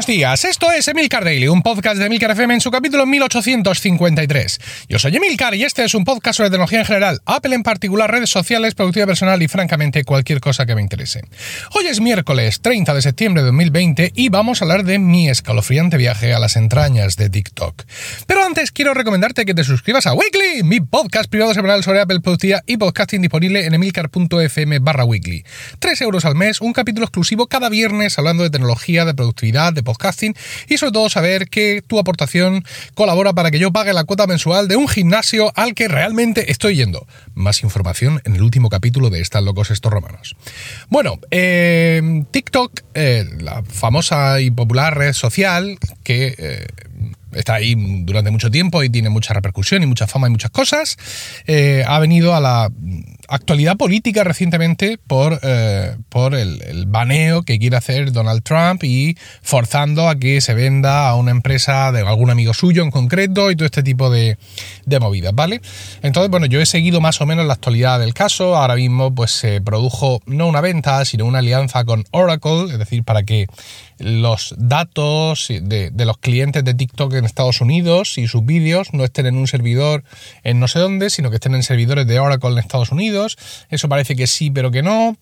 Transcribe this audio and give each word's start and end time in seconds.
Buenos 0.00 0.16
días, 0.16 0.46
esto 0.46 0.72
es 0.72 0.88
Emilcar 0.88 1.24
Daily, 1.24 1.48
un 1.48 1.60
podcast 1.60 1.98
de 1.98 2.06
Emilcar 2.06 2.30
FM 2.30 2.54
en 2.54 2.62
su 2.62 2.70
capítulo 2.70 3.04
1853. 3.04 4.86
Yo 4.88 4.98
soy 4.98 5.14
Emilcar 5.14 5.54
y 5.54 5.64
este 5.64 5.84
es 5.84 5.94
un 5.94 6.04
podcast 6.04 6.38
sobre 6.38 6.48
tecnología 6.48 6.78
en 6.78 6.86
general, 6.86 7.20
Apple 7.26 7.54
en 7.54 7.62
particular, 7.62 8.10
redes 8.10 8.30
sociales, 8.30 8.74
productividad 8.74 9.08
personal 9.08 9.42
y 9.42 9.48
francamente 9.48 10.02
cualquier 10.04 10.40
cosa 10.40 10.64
que 10.64 10.74
me 10.74 10.80
interese. 10.80 11.20
Hoy 11.74 11.86
es 11.86 12.00
miércoles 12.00 12.62
30 12.62 12.94
de 12.94 13.02
septiembre 13.02 13.42
de 13.42 13.48
2020 13.48 14.12
y 14.14 14.30
vamos 14.30 14.62
a 14.62 14.64
hablar 14.64 14.84
de 14.84 14.98
mi 14.98 15.28
escalofriante 15.28 15.98
viaje 15.98 16.32
a 16.32 16.38
las 16.38 16.56
entrañas 16.56 17.18
de 17.18 17.28
TikTok. 17.28 17.84
Pero 18.26 18.42
antes 18.42 18.72
quiero 18.72 18.94
recomendarte 18.94 19.44
que 19.44 19.52
te 19.52 19.64
suscribas 19.64 20.06
a 20.06 20.14
Weekly, 20.14 20.62
mi 20.62 20.80
podcast 20.80 21.28
privado 21.28 21.52
semanal 21.52 21.84
sobre 21.84 22.00
Apple 22.00 22.20
Productividad 22.20 22.62
y 22.64 22.78
podcasting 22.78 23.20
disponible 23.20 23.66
en 23.66 23.74
emilcar.fm 23.74 24.78
barra 24.78 25.04
weekly. 25.04 25.44
3 25.78 26.00
euros 26.00 26.24
al 26.24 26.36
mes, 26.36 26.62
un 26.62 26.72
capítulo 26.72 27.04
exclusivo 27.04 27.48
cada 27.48 27.68
viernes 27.68 28.18
hablando 28.18 28.44
de 28.44 28.48
tecnología, 28.48 29.04
de 29.04 29.12
productividad, 29.12 29.74
de 29.74 29.89
podcasting 29.90 30.34
y 30.68 30.78
sobre 30.78 30.92
todo 30.92 31.10
saber 31.10 31.48
que 31.48 31.82
tu 31.86 31.98
aportación 31.98 32.64
colabora 32.94 33.32
para 33.32 33.50
que 33.50 33.58
yo 33.58 33.72
pague 33.72 33.92
la 33.92 34.04
cuota 34.04 34.26
mensual 34.26 34.68
de 34.68 34.76
un 34.76 34.88
gimnasio 34.88 35.52
al 35.56 35.74
que 35.74 35.88
realmente 35.88 36.50
estoy 36.50 36.76
yendo. 36.76 37.06
Más 37.34 37.62
información 37.62 38.20
en 38.24 38.36
el 38.36 38.42
último 38.42 38.68
capítulo 38.68 39.10
de 39.10 39.20
Están 39.20 39.44
locos 39.44 39.70
estos 39.70 39.92
romanos. 39.92 40.36
Bueno, 40.88 41.18
eh, 41.30 42.24
TikTok, 42.30 42.80
eh, 42.94 43.24
la 43.40 43.62
famosa 43.64 44.40
y 44.40 44.50
popular 44.50 44.96
red 44.96 45.12
social 45.12 45.78
que... 46.04 46.34
Eh, 46.38 46.66
está 47.32 47.54
ahí 47.54 47.76
durante 47.76 48.32
mucho 48.32 48.50
tiempo 48.50 48.82
y 48.82 48.90
tiene 48.90 49.08
mucha 49.08 49.32
repercusión 49.32 49.84
y 49.84 49.86
mucha 49.86 50.08
fama 50.08 50.26
y 50.26 50.30
muchas 50.30 50.50
cosas, 50.50 50.96
ha 51.86 51.98
venido 52.00 52.34
a 52.34 52.40
la 52.40 52.72
actualidad 53.30 53.76
política 53.76 54.24
recientemente 54.24 54.98
por, 55.06 55.38
eh, 55.42 55.96
por 56.08 56.34
el, 56.34 56.60
baneo 56.86 57.42
que 57.42 57.58
quiere 57.58 57.76
hacer 57.76 58.10
Donald 58.12 58.42
Trump 58.42 58.82
y 58.82 59.16
forzando 59.42 60.08
a 60.08 60.16
que 60.16 60.40
se 60.40 60.54
venda 60.54 61.08
a 61.08 61.14
una 61.14 61.30
empresa 61.30 61.92
de 61.92 62.00
algún 62.00 62.30
amigo 62.30 62.52
suyo 62.52 62.82
en 62.82 62.90
concreto 62.90 63.50
y 63.50 63.56
todo 63.56 63.66
este 63.66 63.82
tipo 63.82 64.10
de, 64.10 64.36
de 64.86 65.00
movidas, 65.00 65.32
¿vale? 65.34 65.60
Entonces, 66.02 66.30
bueno, 66.30 66.46
yo 66.46 66.60
he 66.60 66.66
seguido 66.66 67.00
más 67.00 67.20
o 67.20 67.26
menos 67.26 67.46
la 67.46 67.54
actualidad 67.54 68.00
del 68.00 68.12
caso. 68.12 68.56
Ahora 68.56 68.74
mismo, 68.74 69.14
pues 69.14 69.30
se 69.30 69.60
produjo 69.60 70.20
no 70.26 70.48
una 70.48 70.60
venta, 70.60 71.04
sino 71.04 71.26
una 71.26 71.38
alianza 71.38 71.84
con 71.84 72.04
Oracle, 72.10 72.64
es 72.72 72.78
decir, 72.78 73.04
para 73.04 73.22
que 73.22 73.46
los 73.98 74.54
datos 74.58 75.48
de, 75.48 75.90
de, 75.90 76.04
los 76.06 76.16
clientes 76.18 76.64
de 76.64 76.74
TikTok 76.74 77.14
en 77.14 77.26
Estados 77.26 77.60
Unidos 77.60 78.16
y 78.16 78.26
sus 78.26 78.44
vídeos 78.44 78.94
no 78.94 79.04
estén 79.04 79.26
en 79.26 79.36
un 79.36 79.46
servidor 79.46 80.04
en 80.42 80.58
no 80.58 80.68
sé 80.68 80.78
dónde, 80.78 81.10
sino 81.10 81.28
que 81.28 81.36
estén 81.36 81.54
en 81.54 81.62
servidores 81.62 82.06
de 82.06 82.18
Oracle 82.18 82.50
en 82.50 82.58
Estados 82.58 82.92
Unidos. 82.92 83.19
Eso 83.70 83.88
parece 83.88 84.16
que 84.16 84.26
sí, 84.26 84.50
pero 84.50 84.70
que 84.70 84.82
no. 84.82 85.16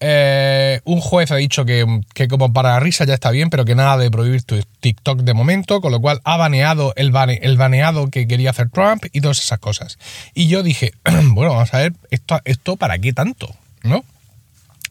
Eh, 0.00 0.80
un 0.84 1.00
juez 1.00 1.30
ha 1.30 1.36
dicho 1.36 1.64
que, 1.64 1.84
que, 2.14 2.28
como 2.28 2.52
para 2.52 2.70
la 2.70 2.80
risa 2.80 3.04
ya 3.04 3.14
está 3.14 3.30
bien, 3.30 3.50
pero 3.50 3.64
que 3.64 3.74
nada 3.74 3.96
de 3.96 4.10
prohibir 4.10 4.42
tu 4.42 4.60
TikTok 4.80 5.20
de 5.20 5.34
momento, 5.34 5.80
con 5.80 5.92
lo 5.92 6.00
cual 6.00 6.20
ha 6.24 6.36
baneado 6.36 6.92
el, 6.96 7.10
bane, 7.10 7.40
el 7.42 7.56
baneado 7.56 8.10
que 8.10 8.26
quería 8.26 8.50
hacer 8.50 8.70
Trump 8.70 9.04
y 9.12 9.20
todas 9.20 9.38
esas 9.38 9.58
cosas. 9.58 9.98
Y 10.34 10.48
yo 10.48 10.62
dije, 10.62 10.92
bueno, 11.04 11.52
vamos 11.52 11.72
a 11.74 11.78
ver, 11.78 11.92
¿esto, 12.10 12.40
esto 12.44 12.76
para 12.76 12.98
qué 12.98 13.12
tanto? 13.12 13.54
¿No? 13.82 14.04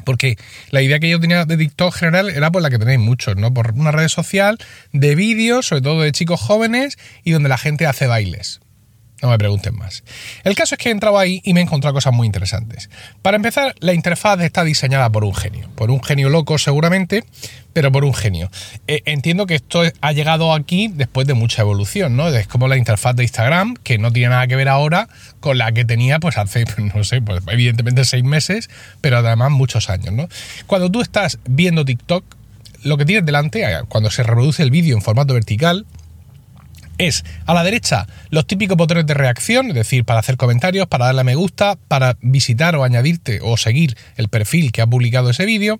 Porque 0.05 0.37
la 0.71 0.81
idea 0.81 0.99
que 0.99 1.09
yo 1.09 1.19
tenía 1.19 1.45
de 1.45 1.57
TikTok 1.57 1.93
general 1.93 2.29
era 2.29 2.51
por 2.51 2.61
la 2.61 2.69
que 2.69 2.79
tenéis 2.79 2.99
muchos, 2.99 3.35
¿no? 3.35 3.53
Por 3.53 3.73
una 3.73 3.91
red 3.91 4.07
social 4.07 4.57
de 4.91 5.15
vídeos, 5.15 5.67
sobre 5.67 5.81
todo 5.81 6.01
de 6.01 6.11
chicos 6.11 6.39
jóvenes, 6.39 6.97
y 7.23 7.31
donde 7.31 7.49
la 7.49 7.57
gente 7.57 7.85
hace 7.85 8.07
bailes. 8.07 8.61
No 9.21 9.29
me 9.29 9.37
pregunten 9.37 9.75
más. 9.75 10.03
El 10.43 10.55
caso 10.55 10.75
es 10.75 10.79
que 10.79 10.89
he 10.89 10.91
entrado 10.91 11.19
ahí 11.19 11.41
y 11.43 11.53
me 11.53 11.59
he 11.59 11.63
encontrado 11.63 11.93
cosas 11.93 12.13
muy 12.13 12.25
interesantes. 12.25 12.89
Para 13.21 13.35
empezar, 13.35 13.75
la 13.79 13.93
interfaz 13.93 14.39
está 14.41 14.63
diseñada 14.63 15.09
por 15.09 15.25
un 15.25 15.35
genio. 15.35 15.69
Por 15.75 15.91
un 15.91 16.01
genio 16.01 16.29
loco 16.29 16.57
seguramente, 16.57 17.25
pero 17.73 17.91
por 17.91 18.05
un 18.05 18.13
genio. 18.13 18.49
Eh, 18.87 19.01
entiendo 19.05 19.45
que 19.45 19.55
esto 19.55 19.81
ha 19.99 20.11
llegado 20.13 20.53
aquí 20.53 20.89
después 20.93 21.27
de 21.27 21.33
mucha 21.33 21.61
evolución, 21.61 22.15
¿no? 22.15 22.29
Es 22.29 22.47
como 22.47 22.67
la 22.67 22.77
interfaz 22.77 23.15
de 23.15 23.23
Instagram, 23.23 23.75
que 23.83 23.97
no 23.97 24.11
tiene 24.11 24.29
nada 24.29 24.47
que 24.47 24.55
ver 24.55 24.69
ahora 24.69 25.09
con 25.41 25.57
la 25.57 25.71
que 25.73 25.83
tenía 25.83 26.19
pues 26.19 26.37
hace, 26.37 26.63
no 26.95 27.03
sé, 27.03 27.21
pues 27.21 27.41
evidentemente 27.47 28.05
seis 28.05 28.23
meses, 28.23 28.69
pero 29.01 29.17
además 29.17 29.51
muchos 29.51 29.89
años, 29.89 30.13
¿no? 30.13 30.29
Cuando 30.65 30.89
tú 30.89 31.01
estás 31.01 31.39
viendo 31.45 31.83
TikTok, 31.83 32.23
lo 32.83 32.97
que 32.97 33.05
tienes 33.05 33.25
delante, 33.25 33.65
cuando 33.89 34.09
se 34.09 34.23
reproduce 34.23 34.63
el 34.63 34.71
vídeo 34.71 34.95
en 34.95 35.01
formato 35.01 35.33
vertical, 35.33 35.85
es 36.99 37.23
a 37.45 37.53
la 37.55 37.63
derecha 37.63 38.05
los 38.29 38.45
típicos 38.45 38.77
botones 38.77 39.07
de 39.07 39.15
reacción, 39.15 39.69
es 39.69 39.73
decir, 39.73 40.05
para 40.05 40.19
hacer 40.19 40.37
comentarios, 40.37 40.87
para 40.87 41.05
darle 41.05 41.21
a 41.21 41.23
me 41.23 41.35
gusta, 41.35 41.77
para 41.87 42.17
visitar 42.21 42.75
o 42.75 42.83
añadirte 42.83 43.39
o 43.41 43.57
seguir 43.57 43.97
el 44.17 44.27
perfil 44.27 44.71
que 44.71 44.81
ha 44.81 44.87
publicado 44.87 45.31
ese 45.31 45.45
vídeo. 45.45 45.79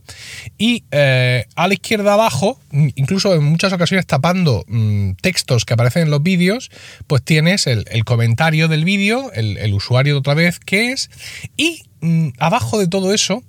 Y 0.58 0.84
eh, 0.92 1.46
a 1.56 1.68
la 1.68 1.74
izquierda 1.74 2.14
abajo, 2.14 2.60
incluso 2.72 3.36
en 3.36 3.44
muchas 3.44 3.74
ocasiones 3.74 4.08
tapando 4.08 4.64
mmm, 4.68 5.12
textos 5.22 5.66
que 5.66 5.74
aparecen 5.74 6.04
en 6.04 6.10
los 6.10 6.24
vídeos, 6.24 6.72
pues 7.06 7.22
tienes 7.24 7.68
el, 7.68 7.86
comentario 8.06 8.68
del 8.68 8.86
vídeo, 8.86 9.32
el, 9.34 9.58
el, 9.58 9.74
usuario 9.74 10.14
de 10.14 10.20
otra 10.20 10.34
vez 10.34 10.60
que 10.60 10.92
es, 10.92 11.12
y 11.58 11.84
mmm, 12.02 12.30
abajo 12.40 12.80
de 12.80 12.88
todo 12.88 13.14
eso 13.14 13.44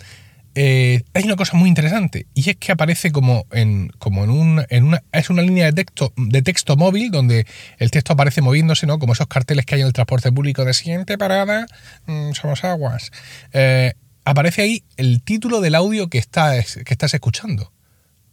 eh, 0.54 1.02
hay 1.14 1.24
una 1.24 1.36
cosa 1.36 1.56
muy 1.56 1.68
interesante 1.68 2.26
y 2.34 2.50
es 2.50 2.56
que 2.56 2.72
aparece 2.72 3.12
como 3.12 3.46
en, 3.52 3.88
como 3.98 4.24
en, 4.24 4.30
un, 4.30 4.64
en 4.68 4.84
una, 4.84 5.02
es 5.12 5.30
una 5.30 5.42
línea 5.42 5.66
de 5.66 5.72
texto, 5.72 6.12
de 6.16 6.42
texto 6.42 6.76
móvil 6.76 7.10
donde 7.10 7.46
el 7.78 7.90
texto 7.90 8.12
aparece 8.12 8.42
moviéndose, 8.42 8.86
¿no? 8.86 8.98
Como 8.98 9.12
esos 9.12 9.28
carteles 9.28 9.64
que 9.64 9.76
hay 9.76 9.82
en 9.82 9.86
el 9.86 9.92
transporte 9.92 10.32
público 10.32 10.64
de 10.64 10.74
siguiente 10.74 11.16
parada, 11.18 11.66
mmm, 12.06 12.32
somos 12.32 12.64
aguas. 12.64 13.12
Eh, 13.52 13.94
aparece 14.24 14.62
ahí 14.62 14.84
el 14.96 15.22
título 15.22 15.60
del 15.60 15.74
audio 15.74 16.08
que, 16.08 16.18
está, 16.18 16.52
que 16.62 16.94
estás 16.94 17.14
escuchando. 17.14 17.72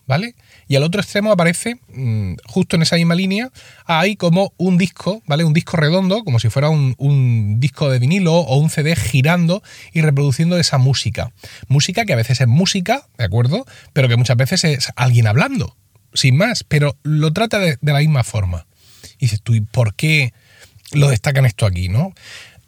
¿Vale? 0.08 0.36
Y 0.68 0.76
al 0.76 0.84
otro 0.84 1.02
extremo 1.02 1.32
aparece, 1.32 1.80
mmm, 1.90 2.34
justo 2.46 2.76
en 2.76 2.82
esa 2.82 2.96
misma 2.96 3.14
línea, 3.14 3.52
hay 3.86 4.16
como 4.16 4.54
un 4.58 4.78
disco, 4.78 5.22
¿vale? 5.28 5.44
Un 5.44 5.54
disco 5.54 5.78
redondo, 5.78 6.24
como 6.24 6.40
si 6.40 6.50
fuera 6.50 6.70
un, 6.70 7.60
disco 7.60 7.90
de 7.90 8.00
vinilo 8.00 8.34
o 8.34 8.58
un 8.58 8.70
CD 8.70 8.96
girando 8.96 9.62
y 9.94 10.02
reproduciendo 10.02 10.58
esa 10.58 10.78
música. 10.78 11.32
Música 11.68 12.06
que 12.06 12.14
a 12.14 12.16
veces 12.16 12.42
es 12.42 12.48
música, 12.48 13.08
¿de 13.18 13.26
acuerdo? 13.26 13.66
Pero 13.94 14.08
que 14.08 14.16
muchas 14.16 14.38
veces 14.38 14.64
es 14.64 14.94
alguien 14.96 15.28
hablando, 15.28 15.76
sin 16.14 16.38
más, 16.38 16.64
pero 16.64 16.98
lo 17.04 17.34
trata 17.34 17.60
de, 17.60 17.78
de 17.82 17.94
la 17.94 18.00
misma 18.00 18.24
forma. 18.24 18.66
Y 19.20 19.26
dices 19.26 19.42
tú, 19.42 19.56
¿y 19.56 19.62
por 19.62 19.94
qué 19.94 20.34
lo 20.94 21.10
destacan 21.10 21.46
esto 21.46 21.66
aquí, 21.66 21.90
no? 21.90 22.14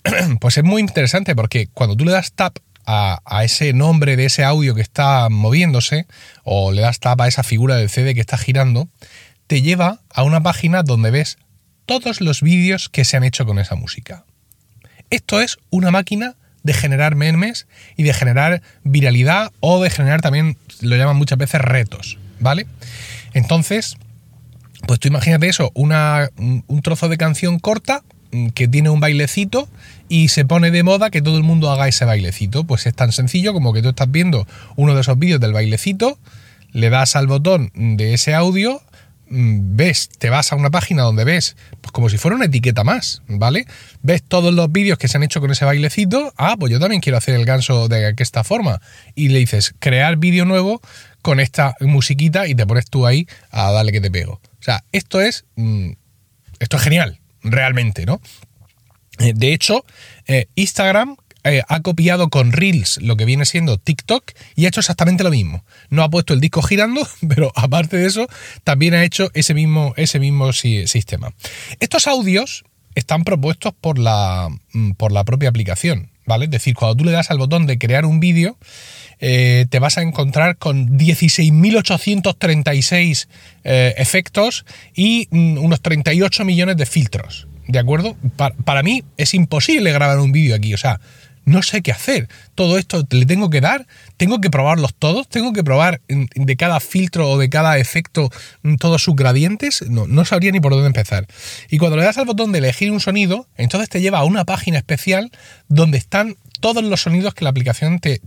Pues 0.40 0.58
es 0.58 0.64
muy 0.64 0.82
interesante 0.82 1.36
porque 1.36 1.68
cuando 1.74 1.96
tú 1.96 2.06
le 2.06 2.12
das 2.12 2.34
tap 2.34 2.58
a, 2.92 3.44
ese 3.44 3.72
nombre 3.74 4.16
de 4.16 4.26
ese 4.26 4.44
audio 4.44 4.74
que 4.74 4.82
está 4.82 5.30
moviéndose 5.30 6.08
o 6.44 6.72
le 6.72 6.82
das 6.82 7.00
tapa 7.00 7.26
a 7.26 7.28
esa 7.28 7.44
figura 7.44 7.76
del 7.76 7.90
CD 7.90 8.16
que 8.16 8.22
está 8.22 8.38
girando, 8.38 8.90
te 9.46 9.62
lleva 9.62 10.00
a 10.12 10.24
una 10.24 10.42
página 10.42 10.82
donde 10.82 11.12
ves 11.12 11.38
todos 11.86 12.20
los 12.20 12.42
vídeos 12.42 12.90
que 12.90 13.06
se 13.06 13.16
han 13.16 13.24
hecho 13.24 13.46
con 13.46 13.60
esa 13.60 13.76
música. 13.76 14.26
Esto 15.12 15.40
es 15.40 15.60
una 15.70 15.92
máquina 15.92 16.36
de 16.64 16.74
generar 16.74 17.16
memes 17.16 17.68
y 17.96 18.04
de 18.04 18.14
generar 18.14 18.64
viralidad 18.84 19.52
o 19.60 19.82
de 19.84 19.92
generar 19.92 20.22
también, 20.22 20.58
lo 20.82 20.96
llaman 20.96 21.16
muchas 21.16 21.38
veces 21.38 21.62
retos, 21.62 22.18
¿vale? 22.40 22.66
Entonces, 23.34 23.98
pues 24.88 25.00
tú 25.00 25.08
imagínate 25.08 25.48
eso, 25.48 25.72
un 25.76 26.82
trozo 26.82 27.08
de 27.08 27.18
canción 27.18 27.60
corta 27.60 28.02
que 28.54 28.68
tiene 28.68 28.90
un 28.90 29.00
bailecito 29.00 29.70
y 30.08 30.30
se 30.30 30.46
pone 30.46 30.72
de 30.72 30.84
moda 30.84 31.10
que 31.10 31.22
todo 31.22 31.38
el 31.38 31.44
mundo 31.44 31.72
haga 31.72 31.88
ese 31.88 32.06
bailecito. 32.06 32.64
Pues 32.64 32.86
es 32.86 32.94
tan 32.94 33.12
sencillo 33.12 33.54
como 33.54 33.74
que 33.74 33.82
tú 33.82 33.90
estás 33.90 34.12
viendo 34.12 34.48
uno 34.76 34.96
de 34.96 35.02
esos 35.02 35.18
vídeos 35.18 35.40
del 35.40 35.54
bailecito, 35.54 36.20
le 36.72 36.90
das 36.90 37.16
al 37.16 37.28
botón 37.28 37.72
de 37.74 38.14
ese 38.14 38.34
audio, 38.36 38.82
ves, 39.32 40.10
te 40.18 40.30
vas 40.30 40.52
a 40.52 40.56
una 40.56 40.70
página 40.72 41.04
donde 41.04 41.24
ves, 41.24 41.56
pues 41.82 41.92
como 41.92 42.10
si 42.10 42.18
fuera 42.18 42.36
una 42.36 42.46
etiqueta 42.46 42.84
más, 42.84 43.22
¿vale? 43.28 43.66
Ves 44.02 44.24
todos 44.24 44.54
los 44.54 44.72
vídeos 44.72 44.98
que 44.98 45.08
se 45.08 45.18
han 45.18 45.24
hecho 45.24 45.40
con 45.40 45.52
ese 45.52 45.66
bailecito, 45.66 46.34
ah, 46.38 46.56
pues 46.60 46.72
yo 46.72 46.80
también 46.80 47.02
quiero 47.02 47.18
hacer 47.18 47.36
el 47.36 47.46
ganso 47.46 47.88
de 47.88 48.14
esta 48.18 48.44
forma. 48.44 48.82
Y 49.16 49.30
le 49.30 49.40
dices, 49.40 49.74
crear 49.80 50.18
vídeo 50.18 50.46
nuevo 50.46 50.82
con 51.22 51.40
esta 51.40 51.76
musiquita 51.82 52.48
y 52.48 52.56
te 52.56 52.66
pones 52.66 52.86
tú 52.90 53.06
ahí 53.06 53.28
a 53.52 53.72
darle 53.72 53.92
que 53.92 54.02
te 54.02 54.10
pego. 54.10 54.34
O 54.34 54.64
sea, 54.64 54.84
esto 54.92 55.22
es, 55.22 55.46
esto 56.60 56.78
es 56.78 56.84
genial, 56.84 57.20
realmente, 57.44 58.06
¿no? 58.06 58.22
Eh, 59.20 59.34
de 59.36 59.54
hecho, 59.54 59.86
eh, 60.28 60.48
Instagram 60.56 61.18
eh, 61.44 61.62
ha 61.68 61.80
copiado 61.82 62.30
con 62.30 62.52
Reels 62.52 63.00
lo 63.02 63.16
que 63.16 63.26
viene 63.26 63.46
siendo 63.46 63.78
TikTok 63.78 64.32
y 64.56 64.66
ha 64.66 64.68
hecho 64.70 64.82
exactamente 64.82 65.24
lo 65.24 65.30
mismo. 65.30 65.64
No 65.90 66.04
ha 66.04 66.10
puesto 66.10 66.34
el 66.34 66.42
disco 66.42 66.62
girando, 66.62 67.08
pero 67.28 67.52
aparte 67.56 67.98
de 67.98 68.08
eso, 68.08 68.28
también 68.64 68.94
ha 68.94 69.04
hecho 69.04 69.32
ese 69.34 69.54
mismo, 69.54 69.94
ese 69.98 70.20
mismo 70.20 70.52
si 70.54 70.88
sistema. 70.88 71.34
Estos 71.80 72.08
audios 72.08 72.66
están 72.96 73.24
propuestos 73.24 73.74
por 73.80 74.00
la, 74.00 74.50
mm, 74.74 74.92
por 74.92 75.12
la 75.12 75.24
propia 75.24 75.50
aplicación, 75.50 76.12
¿vale? 76.26 76.46
Es 76.46 76.52
decir, 76.52 76.76
cuando 76.76 76.98
tú 76.98 77.06
le 77.06 77.12
das 77.12 77.32
al 77.32 77.38
botón 77.38 77.68
de 77.68 77.78
crear 77.78 78.06
un 78.06 78.20
vídeo, 78.20 78.58
eh, 79.20 79.66
te 79.70 79.80
vas 79.80 79.98
a 79.98 80.02
encontrar 80.02 80.58
con 80.58 80.98
16.836 80.98 83.28
eh, 83.64 83.94
efectos 83.98 84.66
y 84.96 85.28
mm, 85.32 85.58
unos 85.58 85.82
38 85.82 86.46
millones 86.46 86.78
de 86.78 86.86
filtros. 86.86 87.48
¿De 87.68 87.80
acuerdo? 87.80 88.16
Para, 88.36 88.54
para, 88.56 88.84
mí 88.84 89.04
es 89.18 89.34
imposible 89.34 89.92
grabar 89.92 90.20
un 90.20 90.32
vídeo 90.32 90.56
aquí. 90.56 90.74
O 90.74 90.78
sea, 90.78 91.02
no 91.50 91.64
sé 91.64 91.82
qué 91.82 91.92
hacer. 91.92 92.30
Todo 92.56 92.78
esto 92.78 93.06
le 93.10 93.26
tengo 93.26 93.50
que 93.50 93.60
dar, 93.60 93.88
tengo 94.18 94.40
que 94.40 94.50
probarlos 94.50 94.94
todos, 94.94 95.28
tengo 95.28 95.52
que 95.52 95.64
probar 95.64 96.02
de 96.08 96.56
cada 96.56 96.80
filtro 96.80 97.30
o 97.30 97.38
de 97.38 97.50
cada 97.50 97.78
efecto 97.78 98.30
mm, 98.62 98.76
todos 98.76 99.04
sus 99.04 99.16
gradientes. 99.16 99.84
No, 99.90 100.08
no 100.08 100.26
sabría 100.26 100.52
ni 100.52 100.60
por 100.60 100.74
dónde 100.74 100.88
empezar. 100.88 101.28
Y 101.70 101.78
cuando 101.78 101.98
le 101.98 102.04
das 102.04 102.18
al 102.18 102.26
botón 102.26 102.52
de 102.52 102.60
elegir 102.60 102.92
un 102.92 103.00
sonido, 103.00 103.48
entonces 103.58 103.90
te 103.90 104.02
lleva 104.02 104.20
a 104.20 104.26
una 104.26 104.46
página 104.46 104.78
especial 104.78 105.32
donde 105.68 105.98
están 105.98 106.38
todos 106.60 106.84
los 106.84 107.02
sonidos 107.02 107.34
que 107.34 107.44
la 107.44 107.50
aplicación 107.50 108.00
te, 108.00 108.22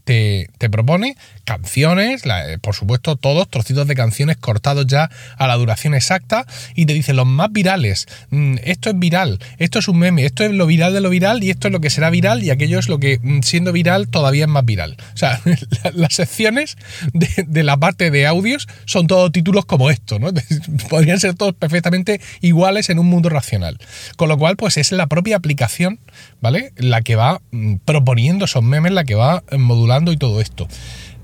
propone, 0.71 1.17
canciones, 1.45 2.23
eh, 2.25 2.59
por 2.61 2.75
supuesto 2.75 3.17
todos, 3.17 3.49
trocitos 3.49 3.87
de 3.87 3.95
canciones 3.95 4.37
cortados 4.37 4.87
ya 4.87 5.11
a 5.37 5.47
la 5.47 5.57
duración 5.57 5.95
exacta, 5.95 6.47
y 6.75 6.87
te 6.87 6.95
dice 6.95 7.13
los 7.13 7.27
más 7.27 7.53
virales, 7.53 8.07
mm, 8.31 8.57
esto 8.65 8.91
es 8.91 8.99
viral, 8.99 9.39
esto 9.59 9.79
es 9.79 9.89
un 9.89 9.99
meme, 9.99 10.25
esto 10.25 10.45
es 10.45 10.53
lo 10.53 10.67
viral 10.67 10.93
de 10.93 11.01
lo 11.01 11.11
viral 11.11 11.43
y 11.45 11.51
esto 11.51 11.69
es 11.69 11.73
lo 11.73 11.81
que 11.81 11.91
será 11.91 12.11
viral 12.11 12.43
y 12.43 12.51
aquello 12.51 12.79
es 12.79 12.89
lo 12.89 12.99
que 12.99 13.19
mm, 13.23 13.41
siendo 13.43 13.73
viral 13.73 14.09
todavía 14.09 14.45
es 14.45 14.51
más 14.51 14.65
viral. 14.65 14.97
O 15.15 15.17
sea, 15.17 15.41
las 15.95 16.15
secciones 16.15 16.77
de, 17.13 17.63
la 17.63 17.77
parte 17.77 18.11
de 18.11 18.27
audios 18.27 18.69
son 18.85 19.07
todos 19.07 19.31
títulos 19.33 19.65
como 19.65 19.91
esto, 19.91 20.19
¿no? 20.19 20.31
Podrían 20.89 21.21
ser 21.21 21.35
todos 21.35 21.55
perfectamente 21.55 22.21
iguales 22.41 22.91
en 22.91 22.99
un 22.99 23.07
mundo 23.07 23.29
racional. 23.29 23.79
Con 24.17 24.29
lo 24.29 24.39
cual, 24.39 24.57
pues 24.57 24.77
es 24.77 24.93
la 24.93 25.07
propia 25.07 25.37
aplicación, 25.37 26.01
¿vale? 26.41 26.73
La 26.77 27.03
que 27.03 27.17
va 27.17 27.41
mm, 27.51 27.77
proponiendo 28.23 28.45
esos 28.45 28.63
memes, 28.63 28.93
la 28.93 29.05
que 29.05 29.17
va 29.17 29.43
modulando 29.59 30.13
y 30.13 30.17
todo 30.17 30.41
esto. 30.41 30.69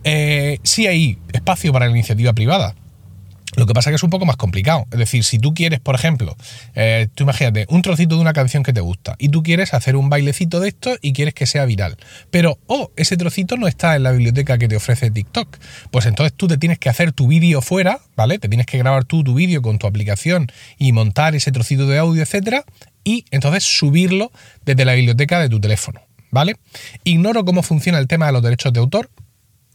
Eh, 0.03 0.59
sí 0.65 0.89
hay 0.89 1.19
espacio 1.33 1.73
para 1.73 1.87
la 1.87 1.93
iniciativa 1.93 2.33
privada. 2.33 2.75
Lo 3.57 3.67
que 3.67 3.73
pasa 3.73 3.91
es 3.91 3.93
que 3.93 3.97
es 3.97 4.03
un 4.03 4.11
poco 4.11 4.27
más 4.27 4.37
complicado. 4.37 4.85
Es 4.91 4.99
decir, 4.99 5.23
si 5.23 5.39
tú 5.39 5.55
quieres, 5.55 5.81
por 5.81 5.95
ejemplo, 5.95 6.37
eh, 6.75 7.09
tú 7.15 7.23
imagínate 7.23 7.67
un 7.69 7.83
trocito 7.83 8.17
de 8.17 8.21
una 8.21 8.33
canción 8.33 8.63
que 8.63 8.73
te 8.73 8.81
gusta 8.81 9.15
y 9.19 9.29
tú 9.29 9.43
quieres 9.43 9.75
hacer 9.75 9.97
un 9.97 10.11
bailecito 10.11 10.59
de 10.59 10.69
esto 10.69 10.97
y 11.01 11.13
quieres 11.13 11.35
que 11.35 11.47
sea 11.47 11.65
viral. 11.67 11.97
Pero, 12.31 12.59
oh, 12.67 12.91
ese 12.97 13.17
trocito 13.17 13.57
no 13.57 13.69
está 13.69 13.95
en 13.95 14.03
la 14.03 14.11
biblioteca 14.11 14.59
que 14.59 14.69
te 14.69 14.77
ofrece 14.77 15.11
TikTok. 15.11 15.57
Pues 15.91 16.07
entonces 16.07 16.35
tú 16.37 16.49
te 16.49 16.59
tienes 16.59 16.79
que 16.79 16.89
hacer 16.89 17.13
tu 17.13 17.29
vídeo 17.29 17.63
fuera, 17.63 18.01
¿vale? 18.17 18.39
Te 18.39 18.49
tienes 18.49 18.67
que 18.67 18.79
grabar 18.79 19.05
tú 19.05 19.23
tu 19.23 19.35
vídeo 19.35 19.63
con 19.63 19.79
tu 19.79 19.87
aplicación 19.87 20.49
y 20.79 20.93
montar 20.93 21.37
ese 21.37 21.53
trocito 21.53 21.87
de 21.87 21.99
audio, 21.99 22.23
etcétera, 22.23 22.65
y 23.05 23.25
entonces 23.31 23.65
subirlo 23.65 24.33
desde 24.65 24.85
la 24.85 24.95
biblioteca 24.95 25.41
de 25.41 25.49
tu 25.49 25.61
teléfono. 25.61 26.08
¿Vale? 26.31 26.57
Ignoro 27.05 27.45
cómo 27.45 27.63
funciona 27.63 27.99
el 27.99 28.09
tema 28.09 28.27
de 28.27 28.33
los 28.33 28.43
derechos 28.43 28.73
de 28.73 28.81
autor, 28.81 29.11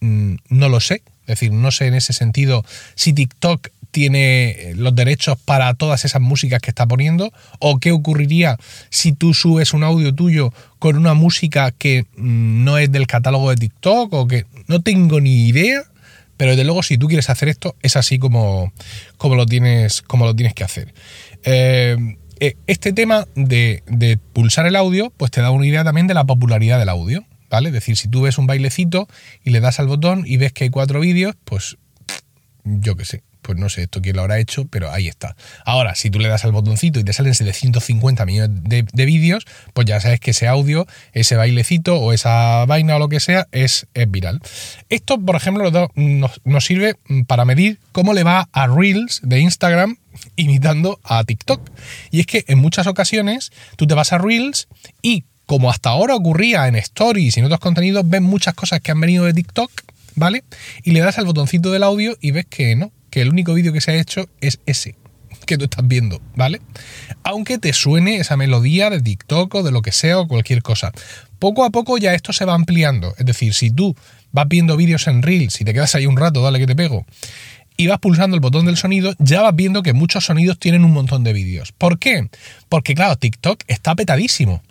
mm, 0.02 0.36
no 0.50 0.70
lo 0.70 0.80
sé, 0.80 1.04
es 1.22 1.28
decir, 1.28 1.52
no 1.52 1.72
sé 1.72 1.88
en 1.88 1.94
ese 1.94 2.14
sentido 2.14 2.66
si 2.96 3.14
TikTok 3.14 3.70
tiene 3.94 4.50
eh, 4.50 4.74
los 4.76 4.96
derechos 4.96 5.38
para 5.46 5.74
todas 5.76 6.04
esas 6.04 6.22
músicas 6.22 6.60
que 6.60 6.72
está 6.72 6.86
poniendo 6.88 7.32
o 7.60 7.80
qué 7.80 7.92
ocurriría 7.92 8.58
si 8.90 9.14
tú 9.14 9.36
subes 9.36 9.74
un 9.74 9.84
audio 9.84 10.14
tuyo 10.16 10.52
con 10.80 10.98
una 10.98 11.14
música 11.14 11.72
que 11.72 12.06
mm, 12.18 12.64
no 12.64 12.78
es 12.80 12.92
del 12.92 13.08
catálogo 13.08 13.52
de 13.52 13.58
TikTok 13.58 14.12
o 14.12 14.28
que 14.28 14.46
no 14.68 14.82
tengo 14.82 15.22
ni 15.22 15.48
idea, 15.48 15.84
pero 16.38 16.52
desde 16.52 16.64
luego 16.66 16.82
si 16.82 16.98
tú 16.98 17.08
quieres 17.08 17.30
hacer 17.30 17.50
esto 17.50 17.76
es 17.84 17.96
así 17.96 18.18
como, 18.18 18.74
como, 19.18 19.36
lo, 19.36 19.46
tienes, 19.46 20.02
como 20.02 20.26
lo 20.26 20.36
tienes 20.36 20.56
que 20.56 20.64
hacer. 20.64 20.94
Eh, 21.44 21.96
eh, 21.96 22.18
este 22.40 22.94
tema 22.94 23.28
de, 23.36 24.20
pulsar 24.34 24.66
el 24.66 24.76
audio, 24.76 25.12
pues 25.18 25.32
te 25.32 25.42
da 25.42 25.52
una 25.52 25.66
idea 25.66 25.84
también 25.84 26.08
de 26.08 26.14
la 26.14 26.26
popularidad 26.26 26.80
del 26.80 26.90
audio, 26.90 27.26
¿vale? 27.50 27.70
Es 27.70 27.74
decir, 27.74 27.98
si 27.98 28.08
tú 28.08 28.22
ves 28.22 28.38
un 28.38 28.48
bailecito 28.48 29.08
y 29.44 29.52
le 29.52 29.60
das 29.60 29.80
al 29.80 29.88
botón 29.88 30.24
y 30.26 30.38
ves 30.38 30.54
que 30.54 30.66
hay 30.66 30.70
cuatro 30.70 31.00
vídeos, 31.00 31.36
pues 31.46 31.78
yo 32.64 32.96
qué 32.96 33.06
sé, 33.06 33.24
pues 33.44 33.60
no 33.60 33.70
sé 33.70 33.84
esto 33.84 34.02
quién 34.02 34.16
lo 34.16 34.24
habrá 34.24 34.40
hecho, 34.40 34.66
pero 34.66 34.92
ahí 34.92 35.08
está. 35.08 35.36
Ahora, 35.66 35.94
si 35.96 36.10
tú 36.10 36.20
le 36.20 36.30
das 36.30 36.46
al 36.46 36.52
botoncito 36.52 37.00
y 37.00 37.04
te 37.04 37.14
salen 37.14 37.36
750 37.36 38.26
millones 38.26 38.50
de, 38.64 39.06
vídeos, 39.06 39.46
pues 39.74 39.86
ya 39.86 40.00
sabes 40.00 40.20
que 40.20 40.32
ese 40.32 40.48
audio, 40.48 40.88
ese 41.12 41.36
bailecito 41.36 42.00
o 42.00 42.14
esa 42.14 42.66
vaina 42.66 42.96
o 42.96 43.00
lo 43.00 43.10
que 43.10 43.20
sea 43.20 43.48
es, 43.52 43.86
viral. 44.08 44.42
Esto, 44.90 45.20
por 45.20 45.36
ejemplo, 45.36 45.70
nos 45.96 46.66
sirve 46.66 46.96
para 47.28 47.46
medir 47.46 47.80
cómo 47.92 48.14
le 48.14 48.24
va 48.24 48.50
a 48.52 48.68
Reels 48.68 49.22
de 49.24 49.40
Instagram 49.40 49.98
imitando 50.36 51.00
a 51.04 51.24
TikTok. 51.24 51.62
Y 52.12 52.20
es 52.20 52.26
que 52.26 52.46
en 52.48 52.60
muchas 52.60 52.88
ocasiones 52.88 53.52
tú 53.76 53.88
te 53.88 53.94
vas 53.94 54.14
a 54.14 54.18
Reels 54.18 54.68
y 55.02 55.26
como 55.46 55.70
hasta 55.70 55.90
ahora 55.90 56.16
ocurría 56.16 56.68
en 56.68 56.76
Stories 56.76 57.36
y 57.36 57.40
en 57.40 57.46
otros 57.46 57.60
contenidos, 57.60 58.08
ves 58.08 58.22
muchas 58.22 58.54
cosas 58.54 58.82
que 58.82 58.92
han 58.92 59.02
venido 59.02 59.26
de 59.26 59.34
TikTok, 59.34 59.72
¿vale? 60.16 60.44
Y 60.84 60.92
le 60.92 61.02
das 61.02 61.18
al 61.18 61.26
botoncito 61.26 61.72
del 61.72 61.84
audio 61.84 62.18
y 62.22 62.32
ves 62.32 62.46
que 62.50 62.76
no, 62.76 62.92
que 63.10 63.22
el 63.22 63.30
único 63.30 63.54
vídeo 63.54 63.74
que 63.74 63.82
se 63.82 63.92
ha 63.92 63.96
hecho 63.96 64.30
es 64.42 64.60
ese 64.66 64.96
que 65.46 65.58
tú 65.58 65.66
estás 65.66 65.88
viendo, 65.88 66.22
¿vale? 66.36 66.62
Aunque 67.24 67.58
te 67.58 67.74
suene 67.74 68.18
esa 68.18 68.38
melodía 68.38 68.90
de 68.90 69.02
TikTok 69.02 69.54
o 69.56 69.64
de 69.64 69.72
lo 69.72 69.82
que 69.82 69.92
sea 69.92 70.20
o 70.20 70.28
cualquier 70.28 70.62
cosa. 70.62 70.92
Poco 71.40 71.66
a 71.66 71.70
poco 71.70 71.98
ya 71.98 72.14
esto 72.14 72.34
se 72.34 72.46
va 72.46 72.54
ampliando. 72.54 73.14
Es 73.18 73.26
decir, 73.26 73.54
si 73.54 73.72
tú 73.72 73.96
vas 74.32 74.48
viendo 74.48 74.78
vídeos 74.78 75.08
en 75.08 75.22
Reels 75.22 75.60
y 75.62 75.66
te 75.66 75.74
quedas 75.74 75.96
ahí 75.96 76.06
un 76.06 76.18
rato, 76.18 76.42
dale 76.42 76.60
que 76.60 76.68
te 76.68 76.76
pego, 76.76 77.06
y 77.78 77.88
vas 77.88 78.00
pulsando 78.00 78.36
el 78.36 78.42
botón 78.42 78.66
del 78.66 78.78
sonido, 78.78 79.14
ya 79.20 79.42
vas 79.42 79.56
viendo 79.56 79.84
que 79.84 79.94
muchos 79.94 80.26
sonidos 80.26 80.60
tienen 80.60 80.86
un 80.86 80.92
montón 80.92 81.24
de 81.24 81.34
vídeos. 81.34 81.72
¿Por 81.72 82.00
qué? 82.00 82.30
Porque 82.70 82.96
claro, 82.96 83.16
TikTok 83.16 83.64
está 83.68 83.96
petadísimo. 83.96 84.62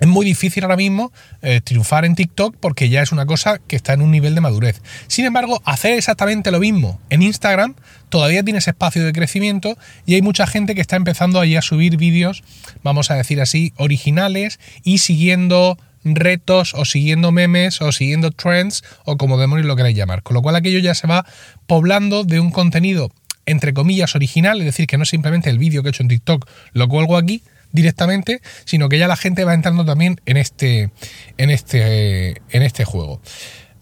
Es 0.00 0.08
muy 0.08 0.26
difícil 0.26 0.64
ahora 0.64 0.76
mismo 0.76 1.12
eh, 1.40 1.60
triunfar 1.62 2.04
en 2.04 2.16
TikTok 2.16 2.56
porque 2.58 2.88
ya 2.88 3.00
es 3.00 3.12
una 3.12 3.26
cosa 3.26 3.58
que 3.58 3.76
está 3.76 3.92
en 3.92 4.02
un 4.02 4.10
nivel 4.10 4.34
de 4.34 4.40
madurez. 4.40 4.82
Sin 5.06 5.24
embargo, 5.24 5.62
hacer 5.64 5.92
exactamente 5.92 6.50
lo 6.50 6.58
mismo 6.58 7.00
en 7.10 7.22
Instagram 7.22 7.76
todavía 8.08 8.42
tienes 8.42 8.66
espacio 8.66 9.04
de 9.04 9.12
crecimiento 9.12 9.78
y 10.04 10.14
hay 10.14 10.22
mucha 10.22 10.48
gente 10.48 10.74
que 10.74 10.80
está 10.80 10.96
empezando 10.96 11.38
ahí 11.38 11.54
a 11.54 11.62
subir 11.62 11.96
vídeos, 11.96 12.42
vamos 12.82 13.10
a 13.12 13.14
decir 13.14 13.40
así, 13.40 13.72
originales 13.76 14.58
y 14.82 14.98
siguiendo 14.98 15.78
retos 16.04 16.74
o 16.74 16.84
siguiendo 16.84 17.32
memes 17.32 17.80
o 17.80 17.92
siguiendo 17.92 18.30
trends 18.30 18.84
o 19.04 19.16
como 19.16 19.38
demonios 19.38 19.66
lo 19.66 19.76
queráis 19.76 19.96
llamar. 19.96 20.22
Con 20.22 20.34
lo 20.34 20.42
cual 20.42 20.56
aquello 20.56 20.78
ya 20.78 20.94
se 20.94 21.06
va 21.06 21.26
poblando 21.66 22.24
de 22.24 22.40
un 22.40 22.50
contenido 22.50 23.10
entre 23.46 23.74
comillas 23.74 24.14
original, 24.14 24.58
es 24.60 24.64
decir, 24.64 24.86
que 24.86 24.96
no 24.96 25.02
es 25.02 25.10
simplemente 25.10 25.50
el 25.50 25.58
vídeo 25.58 25.82
que 25.82 25.88
he 25.88 25.90
hecho 25.90 26.02
en 26.02 26.08
TikTok, 26.08 26.48
lo 26.72 26.88
cuelgo 26.88 27.16
aquí 27.16 27.42
directamente, 27.72 28.40
sino 28.64 28.88
que 28.88 28.98
ya 28.98 29.08
la 29.08 29.16
gente 29.16 29.44
va 29.44 29.52
entrando 29.52 29.84
también 29.84 30.20
en 30.26 30.36
este, 30.36 30.90
en 31.36 31.50
este, 31.50 32.40
en 32.50 32.62
este 32.62 32.84
juego. 32.84 33.20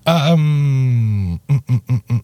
Mm, 0.04 1.34
mm, 1.34 1.60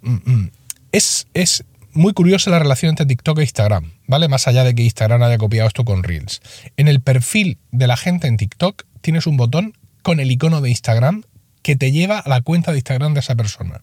mm, 0.02 0.50
es, 0.90 1.28
es 1.34 1.64
muy 1.92 2.12
curiosa 2.12 2.50
la 2.50 2.58
relación 2.58 2.90
entre 2.90 3.06
TikTok 3.06 3.38
e 3.38 3.42
Instagram, 3.42 3.92
¿vale? 4.06 4.28
Más 4.28 4.48
allá 4.48 4.64
de 4.64 4.74
que 4.74 4.82
Instagram 4.82 5.22
haya 5.22 5.38
copiado 5.38 5.68
esto 5.68 5.84
con 5.84 6.02
Reels. 6.02 6.40
En 6.76 6.88
el 6.88 7.00
perfil 7.00 7.58
de 7.70 7.86
la 7.86 7.96
gente 7.96 8.28
en 8.28 8.36
TikTok 8.36 8.84
tienes 9.00 9.26
un 9.26 9.36
botón 9.36 9.74
con 10.08 10.20
el 10.20 10.30
icono 10.30 10.62
de 10.62 10.70
Instagram 10.70 11.22
que 11.60 11.76
te 11.76 11.92
lleva 11.92 12.18
a 12.18 12.28
la 12.30 12.40
cuenta 12.40 12.72
de 12.72 12.78
Instagram 12.78 13.12
de 13.12 13.20
esa 13.20 13.34
persona. 13.34 13.82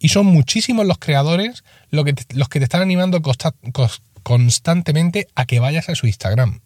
Y 0.00 0.08
son 0.08 0.26
muchísimos 0.26 0.84
los 0.84 0.98
creadores 0.98 1.62
los 1.90 2.04
que 2.04 2.12
te, 2.12 2.64
están 2.64 2.82
animando 2.82 3.22
constantemente 4.24 5.28
a 5.36 5.46
que 5.46 5.60
vayas 5.60 5.88
a 5.88 5.94
su 5.94 6.08
Instagram. 6.08 6.58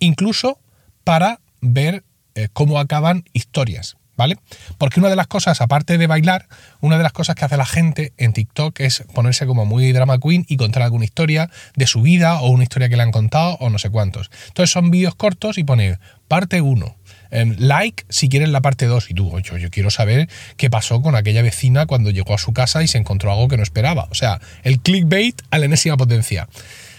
Incluso 0.00 0.60
para 1.02 1.40
ver 1.62 2.04
eh, 2.34 2.48
cómo 2.52 2.78
acaban 2.78 3.24
historias. 3.32 3.96
¿Vale? 4.18 4.38
Porque 4.78 5.00
una 5.00 5.10
de 5.10 5.16
las 5.16 5.26
cosas, 5.26 5.60
aparte 5.60 5.98
de 5.98 6.06
bailar, 6.06 6.46
una 6.80 6.96
de 6.96 7.02
las 7.02 7.12
cosas 7.12 7.36
que 7.36 7.44
hace 7.44 7.58
la 7.58 7.66
gente 7.66 8.14
en 8.16 8.32
TikTok 8.32 8.80
es 8.80 9.04
ponerse 9.14 9.46
como 9.46 9.66
muy 9.66 9.92
drama 9.92 10.18
queen 10.18 10.46
y 10.48 10.56
contar 10.56 10.82
alguna 10.82 11.04
historia 11.04 11.50
de 11.74 11.86
su 11.86 12.00
vida 12.00 12.40
o 12.40 12.48
una 12.48 12.62
historia 12.62 12.88
que 12.88 12.96
le 12.96 13.02
han 13.02 13.12
contado 13.12 13.56
o 13.60 13.68
no 13.68 13.78
sé 13.78 13.90
cuántos. 13.90 14.30
Entonces 14.48 14.70
son 14.70 14.90
vídeos 14.90 15.14
cortos 15.14 15.58
y 15.58 15.64
pone 15.64 15.98
parte 16.28 16.62
1, 16.62 16.96
Em, 16.96 17.15
like 17.30 18.04
si 18.08 18.28
quieres 18.28 18.48
la 18.48 18.60
parte 18.60 18.86
2. 18.86 19.10
Y 19.10 19.14
tú, 19.14 19.38
yo, 19.40 19.56
yo 19.56 19.70
quiero 19.70 19.90
saber 19.90 20.28
qué 20.56 20.70
pasó 20.70 21.02
con 21.02 21.14
aquella 21.14 21.42
vecina 21.42 21.86
cuando 21.86 22.10
llegó 22.10 22.34
a 22.34 22.38
su 22.38 22.52
casa 22.52 22.82
y 22.82 22.88
se 22.88 22.98
encontró 22.98 23.32
algo 23.32 23.48
que 23.48 23.56
no 23.56 23.62
esperaba. 23.62 24.08
O 24.10 24.14
sea, 24.14 24.40
el 24.62 24.80
clickbait 24.80 25.40
a 25.50 25.58
la 25.58 25.66
enésima 25.66 25.96
potencia. 25.96 26.48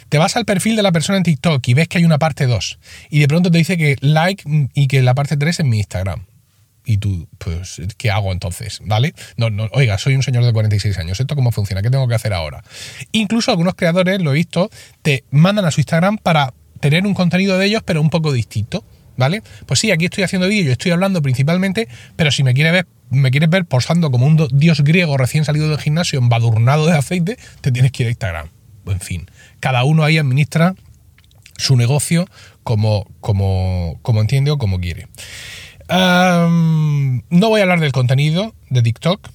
Te 0.10 0.18
vas 0.18 0.38
al 0.38 0.46
perfil 0.46 0.76
de 0.78 0.84
la 0.84 0.92
persona 0.92 1.18
en 1.18 1.24
TikTok 1.24 1.68
y 1.68 1.74
ves 1.74 1.88
que 1.88 1.98
hay 1.98 2.06
una 2.06 2.18
parte 2.18 2.46
2. 2.46 2.80
Y 3.10 3.20
de 3.20 3.28
pronto 3.28 3.52
te 3.52 3.58
dice 3.58 3.78
que 3.78 3.98
like 4.00 4.70
y 4.74 4.88
que 4.88 5.02
la 5.02 5.14
parte 5.14 5.36
3 5.36 5.60
es 5.60 5.66
mi 5.66 5.80
Instagram. 5.80 6.26
Y 6.86 7.00
tú, 7.00 7.28
pues, 7.38 7.82
¿qué 7.98 8.10
hago 8.10 8.32
entonces? 8.32 8.80
¿Vale? 8.86 9.14
No, 9.36 9.50
no, 9.50 9.68
oiga, 9.74 9.98
soy 9.98 10.16
un 10.16 10.24
señor 10.24 10.46
de 10.46 10.54
46 10.54 10.98
años. 10.98 11.20
¿Esto 11.20 11.36
cómo 11.36 11.52
funciona? 11.52 11.82
¿Qué 11.82 11.90
tengo 11.90 12.08
que 12.08 12.16
hacer 12.16 12.32
ahora? 12.32 12.64
Incluso 13.12 13.52
algunos 13.52 13.76
creadores, 13.76 14.22
lo 14.22 14.32
he 14.32 14.36
visto, 14.36 14.70
te 15.02 15.26
mandan 15.30 15.66
a 15.66 15.72
su 15.72 15.82
Instagram 15.82 16.18
para 16.18 16.54
tener 16.80 17.06
un 17.06 17.14
contenido 17.14 17.58
de 17.58 17.66
ellos, 17.66 17.84
pero 17.84 18.02
un 18.02 18.10
poco 18.10 18.32
distinto. 18.32 18.86
¿Vale? 19.18 19.44
Pues 19.66 19.80
sí, 19.80 19.92
aquí 19.92 20.06
estoy 20.06 20.24
haciendo 20.24 20.48
vídeo, 20.48 20.72
estoy 20.72 20.92
hablando 20.92 21.22
principalmente, 21.22 21.88
pero 22.16 22.32
si 22.32 22.44
me 22.44 22.54
quieres 22.54 22.72
ver, 22.72 22.88
me 23.10 23.32
quieres 23.32 23.50
ver 23.50 23.66
posando 23.66 24.12
como 24.12 24.26
un 24.26 24.48
dios 24.54 24.82
griego 24.84 25.18
recién 25.18 25.44
salido 25.44 25.68
del 25.70 25.80
gimnasio, 25.80 26.20
embadurnado 26.20 26.86
de 26.86 26.98
aceite, 26.98 27.38
te 27.62 27.72
tienes 27.72 27.92
que 27.92 28.04
ir 28.04 28.08
a 28.08 28.12
Instagram. 28.12 28.48
En 28.86 29.00
fin, 29.00 29.30
cada 29.60 29.84
uno 29.84 30.04
ahí 30.04 30.18
administra 30.18 30.76
su 31.58 31.76
negocio 31.76 32.26
como, 32.64 33.08
como, 33.20 34.00
como 34.02 34.22
entiende 34.22 34.52
o 34.52 34.58
como 34.58 34.80
quiere. 34.80 35.08
no 35.90 37.50
voy 37.50 37.60
a 37.60 37.64
hablar 37.64 37.80
del 37.80 37.92
contenido 37.92 38.54
de 38.70 38.82
TikTok, 38.82 39.30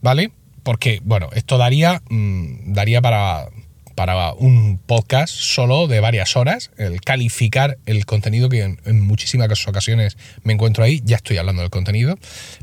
¿vale? 0.00 0.32
Porque, 0.62 1.00
bueno, 1.04 1.28
esto 1.34 1.58
daría, 1.58 2.02
mm, 2.08 2.72
daría 2.72 3.00
para, 3.00 3.48
para 3.94 4.32
un 4.32 4.78
podcast 4.78 5.34
solo 5.34 5.86
de 5.86 6.00
varias 6.00 6.36
horas, 6.36 6.70
el 6.76 7.00
calificar 7.00 7.78
el 7.86 8.06
contenido 8.06 8.48
que 8.48 8.62
en, 8.62 9.00
muchísimas 9.00 9.66
ocasiones 9.68 10.16
me 10.42 10.52
encuentro 10.52 10.84
ahí, 10.84 11.02
ya 11.04 11.16
estoy 11.16 11.38
hablando 11.38 11.62
del 11.62 11.70
contenido, 11.70 12.18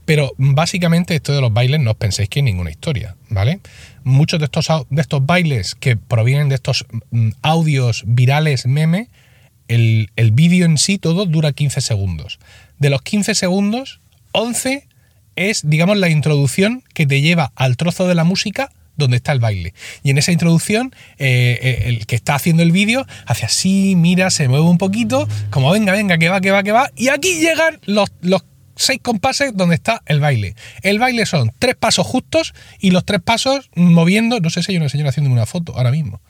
pero 0.05 0.33
básicamente 0.38 1.15
esto 1.15 1.33
de 1.33 1.41
los 1.41 1.53
bailes 1.53 1.79
no 1.79 1.91
os 1.91 1.98
penséis 1.98 2.29
que 2.29 2.39
es 2.39 2.43
ninguna 2.43 2.71
historia, 2.71 3.15
¿vale? 3.29 3.59
Muchos 4.03 4.39
de 4.39 4.45
estos, 4.45 4.67
de 4.89 5.01
estos 5.01 5.25
bailes 5.25 5.75
que 5.75 5.98
provienen 5.98 6.50
de 6.50 6.55
estos 6.55 6.86
mm, 7.12 7.29
audios 7.41 8.03
virales 8.05 8.65
meme, 8.65 9.09
el, 9.67 10.09
el 10.15 10.31
vídeo 10.31 10.65
en 10.65 10.77
sí 10.77 10.98
todo 10.98 11.25
dura 11.25 11.51
15 11.53 11.81
segundos. 11.81 12.39
De 12.79 12.89
los 12.89 13.01
15 13.01 13.36
segundos, 13.36 14.00
11 14.31 14.88
es, 15.36 15.69
digamos, 15.69 15.98
la 15.98 16.09
introducción 16.09 16.83
que 16.93 17.05
te 17.05 17.21
lleva 17.21 17.51
al 17.55 17.77
trozo 17.77 18.07
de 18.07 18.15
la 18.15 18.24
música 18.24 18.71
donde 18.99 19.17
está 19.17 19.31
el 19.31 19.39
baile. 19.39 19.73
Y 20.03 20.11
en 20.11 20.19
esa 20.19 20.31
introducción, 20.31 20.93
eh, 21.17 21.57
eh, 21.61 21.83
el 21.87 22.05
que 22.05 22.15
está 22.15 22.35
haciendo 22.35 22.61
el 22.61 22.71
vídeo 22.71 23.07
hace 23.25 23.45
así, 23.45 23.95
mira, 23.95 24.29
se 24.29 24.47
mueve 24.47 24.65
un 24.65 24.77
poquito, 24.77 25.27
como 25.49 25.71
venga, 25.71 25.93
venga, 25.93 26.17
que 26.17 26.29
va, 26.29 26.41
que 26.41 26.51
va, 26.51 26.61
que 26.61 26.71
va. 26.71 26.91
Y 26.95 27.07
aquí 27.07 27.39
llegan 27.39 27.79
los, 27.85 28.11
los 28.21 28.43
seis 28.75 28.99
compases 29.01 29.51
donde 29.55 29.75
está 29.75 30.01
el 30.05 30.19
baile. 30.19 30.55
El 30.83 30.99
baile 30.99 31.25
son 31.25 31.51
tres 31.59 31.75
pasos 31.75 32.05
justos 32.05 32.53
y 32.79 32.91
los 32.91 33.05
tres 33.05 33.21
pasos 33.21 33.69
moviendo, 33.75 34.39
no 34.39 34.49
sé 34.49 34.63
si 34.63 34.71
hay 34.71 34.77
una 34.77 34.89
señora 34.89 35.09
haciendo 35.09 35.31
una 35.31 35.45
foto 35.45 35.75
ahora 35.75 35.91
mismo. 35.91 36.21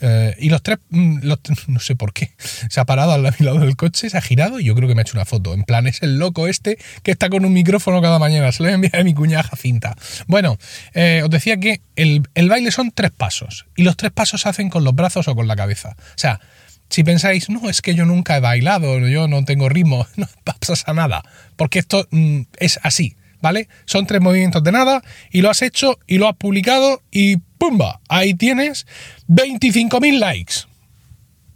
Eh, 0.00 0.34
y 0.38 0.50
los 0.50 0.62
tres, 0.62 0.78
mm, 0.90 1.20
no 1.68 1.80
sé 1.80 1.96
por 1.96 2.12
qué, 2.12 2.32
se 2.68 2.80
ha 2.80 2.84
parado 2.84 3.12
al 3.12 3.22
lado 3.38 3.60
del 3.60 3.76
coche, 3.76 4.10
se 4.10 4.16
ha 4.16 4.20
girado 4.20 4.60
y 4.60 4.64
yo 4.64 4.74
creo 4.74 4.88
que 4.88 4.94
me 4.94 5.00
ha 5.00 5.02
hecho 5.02 5.16
una 5.16 5.24
foto. 5.24 5.54
En 5.54 5.64
plan, 5.64 5.86
es 5.86 6.02
el 6.02 6.18
loco 6.18 6.48
este 6.48 6.78
que 7.02 7.10
está 7.10 7.28
con 7.28 7.44
un 7.44 7.52
micrófono 7.52 8.00
cada 8.02 8.18
mañana. 8.18 8.52
Se 8.52 8.62
lo 8.62 8.78
voy 8.78 8.90
a 8.92 9.04
mi 9.04 9.14
cuñada 9.14 9.44
Jacinta. 9.44 9.96
Bueno, 10.26 10.58
eh, 10.94 11.22
os 11.24 11.30
decía 11.30 11.58
que 11.58 11.80
el, 11.96 12.22
baile 12.48 12.70
son 12.70 12.90
tres 12.90 13.10
pasos 13.10 13.66
y 13.76 13.82
los 13.82 13.96
tres 13.96 14.12
pasos 14.12 14.42
se 14.42 14.48
hacen 14.48 14.70
con 14.70 14.84
los 14.84 14.94
brazos 14.94 15.28
o 15.28 15.34
con 15.34 15.48
la 15.48 15.56
cabeza. 15.56 15.96
O 15.98 16.18
sea, 16.18 16.40
si 16.88 17.02
pensáis, 17.02 17.48
no, 17.48 17.68
es 17.68 17.82
que 17.82 17.94
yo 17.94 18.04
nunca 18.04 18.36
he 18.36 18.40
bailado, 18.40 18.98
yo 19.08 19.28
no 19.28 19.44
tengo 19.44 19.68
ritmo, 19.68 20.06
no 20.16 20.28
pasa 20.44 20.92
nada, 20.92 21.22
porque 21.56 21.78
esto 21.78 22.06
mm, 22.10 22.42
es 22.58 22.78
así. 22.82 23.16
¿vale? 23.40 23.68
Son 23.84 24.06
tres 24.06 24.20
movimientos 24.20 24.62
de 24.64 24.72
nada 24.72 25.02
y 25.30 25.40
lo 25.40 25.50
has 25.50 25.62
hecho 25.62 25.98
y 26.06 26.18
lo 26.18 26.28
has 26.28 26.36
publicado 26.36 27.02
y 27.12 27.36
¡pumba! 27.58 28.00
Ahí 28.08 28.34
tienes 28.34 28.86
25.000 29.28 30.18
likes 30.18 30.54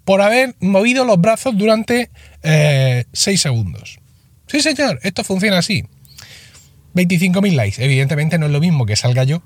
por 0.04 0.22
haber 0.22 0.56
movido 0.60 1.04
los 1.04 1.20
brazos 1.20 1.56
durante 1.56 2.10
6 2.42 2.42
eh, 2.42 3.38
segundos. 3.38 4.00
Sí, 4.46 4.60
señor, 4.60 4.98
esto 5.02 5.22
funciona 5.24 5.58
así. 5.58 5.84
25.000 6.94 7.54
likes. 7.54 7.84
Evidentemente 7.84 8.38
no 8.38 8.46
es 8.46 8.52
lo 8.52 8.60
mismo 8.60 8.86
que 8.86 8.96
salga 8.96 9.24
yo 9.24 9.42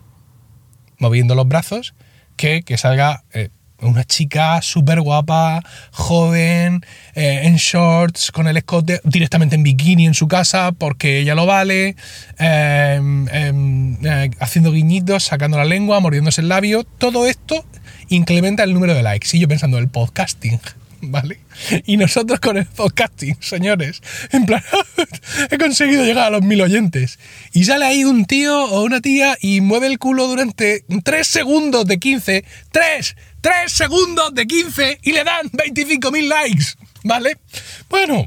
moviendo 0.99 1.35
los 1.35 1.47
brazos 1.47 1.95
que 2.37 2.63
que 2.63 2.79
salga 2.79 3.25
eh, 3.33 3.51
una 3.81 4.05
chica 4.05 4.61
súper 4.63 5.01
guapa, 5.01 5.63
joven, 5.91 6.85
eh, 7.15 7.43
en 7.45 7.57
shorts, 7.57 8.31
con 8.31 8.49
el 8.49 8.57
escote, 8.57 9.01
directamente 9.05 9.55
en 9.57 9.63
bikini 9.63 10.07
en 10.07 10.15
su 10.15 10.29
casa, 10.29 10.73
porque 10.73 11.21
ella 11.21 11.35
lo 11.35 11.47
vale, 11.47 11.97
em, 12.39 13.29
em, 13.29 13.99
eh, 14.05 14.31
haciendo 14.41 14.73
guiñitos, 14.73 15.25
sacando 15.25 15.57
la 15.57 15.65
lengua, 15.65 16.01
mordiéndose 16.01 16.41
el 16.41 16.49
labio. 16.49 16.85
Todo 16.85 17.27
esto 17.27 17.65
incrementa 18.09 18.63
el 18.65 18.75
número 18.75 18.95
de 18.95 19.03
likes. 19.03 19.37
Y 19.37 19.41
yo 19.41 19.49
pensando, 19.49 19.79
el 19.79 19.89
podcasting. 19.89 20.61
¿Vale? 21.11 21.41
Y 21.87 21.97
nosotros 21.97 22.41
con 22.41 22.57
el 22.57 22.67
podcasting, 22.67 23.37
señores, 23.41 24.03
en 24.33 24.47
plan, 24.47 24.63
he 25.51 25.59
conseguido 25.59 26.05
llegar 26.05 26.27
a 26.27 26.31
los 26.31 26.43
mil 26.43 26.61
oyentes. 26.61 27.19
Y 27.53 27.65
sale 27.65 27.85
ahí 27.85 28.05
un 28.05 28.25
tío 28.25 28.65
o 28.65 28.83
una 28.83 29.01
tía 29.01 29.37
y 29.41 29.61
mueve 29.61 29.87
el 29.87 29.99
culo 29.99 30.27
durante 30.27 30.85
3 31.03 31.27
segundos 31.27 31.87
de 31.87 31.99
15. 31.99 32.45
¡3! 32.73 33.17
3 33.41 33.73
segundos 33.73 34.35
de 34.35 34.47
15 34.47 35.01
y 35.03 35.13
le 35.13 35.23
dan 35.23 35.51
25.000 35.51 36.29
likes, 36.29 36.65
¿vale? 37.03 37.37
Bueno, 37.91 38.27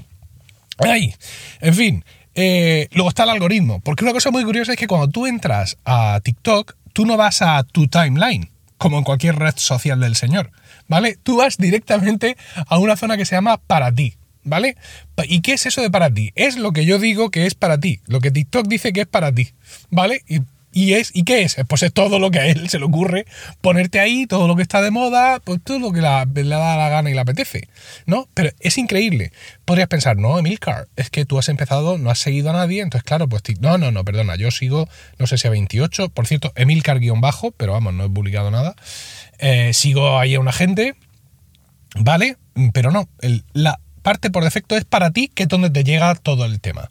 ahí, 0.80 1.14
en 1.62 1.74
fin. 1.74 2.06
Eh, 2.40 2.88
luego 2.92 3.10
está 3.10 3.24
el 3.24 3.32
algoritmo, 3.32 3.80
porque 3.80 4.04
una 4.04 4.14
cosa 4.14 4.30
muy 4.30 4.44
curiosa 4.44 4.74
es 4.74 4.78
que 4.78 4.86
cuando 4.86 5.10
tú 5.10 5.26
entras 5.26 5.80
a 5.86 6.20
TikTok, 6.24 6.76
tú 6.94 7.08
no 7.08 7.18
vas 7.18 7.42
a 7.42 7.64
tu 7.64 7.88
timeline, 7.88 8.52
como 8.78 9.00
en 9.00 9.04
cualquier 9.04 9.38
red 9.38 9.56
social 9.58 10.00
del 10.00 10.16
señor, 10.16 10.52
¿vale? 10.88 11.18
Tú 11.22 11.38
vas 11.38 11.58
directamente 11.58 12.38
a 12.68 12.78
una 12.78 12.96
zona 12.98 13.18
que 13.18 13.26
se 13.26 13.36
llama 13.36 13.58
para 13.58 13.92
ti, 13.94 14.16
¿vale? 14.44 14.78
¿Y 15.26 15.42
qué 15.42 15.54
es 15.54 15.66
eso 15.66 15.82
de 15.82 15.92
para 15.92 16.14
ti? 16.14 16.32
Es 16.36 16.58
lo 16.58 16.72
que 16.72 16.86
yo 16.86 17.00
digo 17.00 17.32
que 17.32 17.46
es 17.46 17.56
para 17.56 17.80
ti, 17.80 18.02
lo 18.06 18.20
que 18.20 18.32
TikTok 18.32 18.68
dice 18.68 18.94
que 18.94 19.02
es 19.02 19.08
para 19.08 19.32
ti, 19.32 19.50
¿vale? 19.90 20.22
Y 20.28 20.42
¿Y, 20.74 20.94
es, 20.94 21.12
¿Y 21.14 21.24
qué 21.24 21.42
es? 21.42 21.56
Pues 21.68 21.82
es 21.84 21.94
todo 21.94 22.20
lo 22.20 22.30
que 22.30 22.40
a 22.40 22.48
él 22.48 22.70
se 22.70 22.78
le 22.78 22.86
ocurre 22.86 23.26
ponerte 23.62 24.00
ahí, 24.00 24.28
todo 24.28 24.48
lo 24.48 24.56
que 24.56 24.62
está 24.62 24.82
de 24.82 24.92
moda, 24.92 25.40
pues 25.40 25.60
todo 25.64 25.80
lo 25.80 25.92
que 25.92 26.02
le 26.02 26.50
da 26.50 26.78
la 26.78 26.90
gana 26.90 27.10
y 27.10 27.14
le 27.14 27.20
apetece, 27.20 27.70
¿no? 28.06 28.28
Pero 28.34 28.52
es 28.60 28.78
increíble. 28.78 29.32
Podrías 29.66 29.88
pensar, 29.88 30.18
no, 30.18 30.38
Emilcar, 30.38 30.88
es 30.96 31.10
que 31.10 31.26
tú 31.26 31.40
has 31.40 31.50
empezado, 31.50 31.98
no 31.98 32.10
has 32.10 32.20
seguido 32.20 32.50
a 32.50 32.54
nadie, 32.54 32.82
entonces 32.82 33.04
claro, 33.04 33.28
pues 33.28 33.44
no, 33.60 33.78
no, 33.78 33.92
no, 33.92 34.04
perdona, 34.04 34.36
yo 34.36 34.52
sigo, 34.52 34.88
no 35.18 35.26
sé 35.26 35.38
si 35.38 35.48
a 35.48 35.52
28, 35.52 36.10
por 36.10 36.28
cierto, 36.28 36.52
Emilcar 36.56 37.00
guion 37.00 37.22
bajo, 37.22 37.52
pero 37.52 37.72
vamos, 37.72 37.94
no 37.94 38.06
he 38.06 38.10
publicado 38.10 38.52
nada. 38.52 38.76
Eh, 39.40 39.72
sigo 39.74 40.20
ahí 40.20 40.36
a 40.36 40.40
una 40.40 40.52
gente, 40.52 40.96
¿vale? 41.96 42.38
Pero 42.74 42.92
no, 42.92 43.08
el, 43.22 43.46
la, 43.54 43.80
parte 44.08 44.32
por 44.32 44.46
defecto 44.46 44.78
es 44.78 44.86
para 44.86 45.12
ti, 45.12 45.28
que 45.28 45.44
es 45.44 45.50
donde 45.50 45.70
te 45.70 45.84
llega 45.84 46.16
todo 46.16 46.46
el 46.46 46.62
tema. 46.62 46.90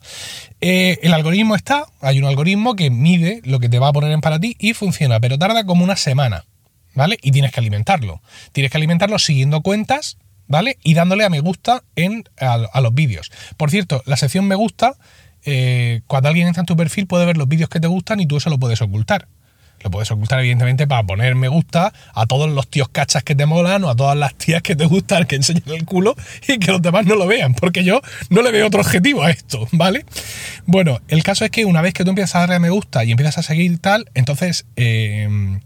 Eh, 0.61 0.99
el 1.01 1.15
algoritmo 1.15 1.57
está, 1.57 1.87
hay 2.03 2.19
un 2.19 2.27
algoritmo 2.27 2.77
que 2.77 2.91
mide 2.91 3.41
lo 3.43 3.59
que 3.59 3.71
te 3.71 3.79
va 3.79 3.89
a 3.89 3.93
poner 3.95 4.13
en 4.13 4.21
para 4.21 4.39
ti 4.39 4.55
y 4.59 4.75
funciona, 4.75 5.19
pero 5.19 5.39
tarda 5.39 5.65
como 5.65 5.83
una 5.83 5.97
semana, 5.97 6.45
¿vale? 6.93 7.17
Y 7.23 7.31
tienes 7.31 7.53
que 7.53 7.61
alimentarlo. 7.61 8.21
Tienes 8.53 8.71
que 8.71 8.77
alimentarlo 8.77 9.19
siguiendo 9.19 9.63
cuentas, 9.63 10.19
¿vale? 10.47 10.77
Y 10.83 10.93
dándole 10.93 11.25
a 11.25 11.31
me 11.31 11.41
gusta 11.41 11.85
en, 11.95 12.25
a, 12.39 12.81
los 12.83 12.93
vídeos. 12.93 13.33
Por 13.57 13.71
cierto, 13.71 14.03
la 14.05 14.19
sección 14.19 14.47
me 14.47 14.55
gusta, 14.55 14.93
eh, 15.47 16.03
cuando 16.07 16.29
alguien 16.29 16.49
entra 16.49 16.61
en 16.61 16.67
tu 16.67 16.77
perfil 16.77 17.07
puede 17.07 17.25
ver 17.25 17.39
los 17.39 17.49
vídeos 17.49 17.71
que 17.71 17.81
te 17.81 17.89
gustan 17.89 18.21
y 18.21 18.27
tú 18.27 18.37
eso 18.37 18.51
lo 18.51 18.59
puedes 18.59 18.83
ocultar. 18.83 19.27
Lo 19.83 19.91
puedes 19.91 20.11
ocultar, 20.11 20.41
evidentemente, 20.41 20.87
para 20.87 21.03
poner 21.05 21.35
me 21.35 21.49
gusta 21.49 21.93
a 22.15 22.27
todos 22.27 22.51
los 22.51 22.69
tíos 22.69 22.89
cachas 22.89 23.23
que 23.23 23.35
te 23.35 23.47
molan 23.47 23.85
o 23.85 23.91
a 23.91 23.97
todas 23.97 24.17
las 24.17 24.35
tías 24.35 24.63
que 24.63 24.75
te 24.75 24.87
gustan 24.87 25.27
que 25.27 25.37
enseñan 25.37 25.69
el 25.69 25.85
culo 25.85 26.17
y 26.49 26.59
que 26.59 26.73
los 26.73 26.83
demás 26.83 27.07
no 27.07 27.15
lo 27.15 27.27
vean, 27.27 27.55
porque 27.55 27.85
yo 27.85 28.01
no 28.31 28.43
le 28.43 28.51
veo 28.51 28.67
otro 28.67 28.81
objetivo 28.81 29.23
a 29.23 29.31
esto, 29.31 29.69
¿vale? 29.73 30.05
Bueno, 30.65 31.01
el 31.09 31.23
caso 31.23 31.45
es 31.45 31.51
que 31.51 31.65
una 31.65 31.83
vez 31.83 31.95
que 31.95 32.05
tú 32.05 32.11
empiezas 32.11 32.37
a 32.37 32.41
darle 32.41 32.59
me 32.59 32.71
gusta 32.71 33.05
y 33.05 33.11
empiezas 33.11 33.39
a 33.39 33.43
seguir 33.43 33.79
tal, 33.79 34.11
entonces. 34.15 34.67
Eh, 34.77 35.59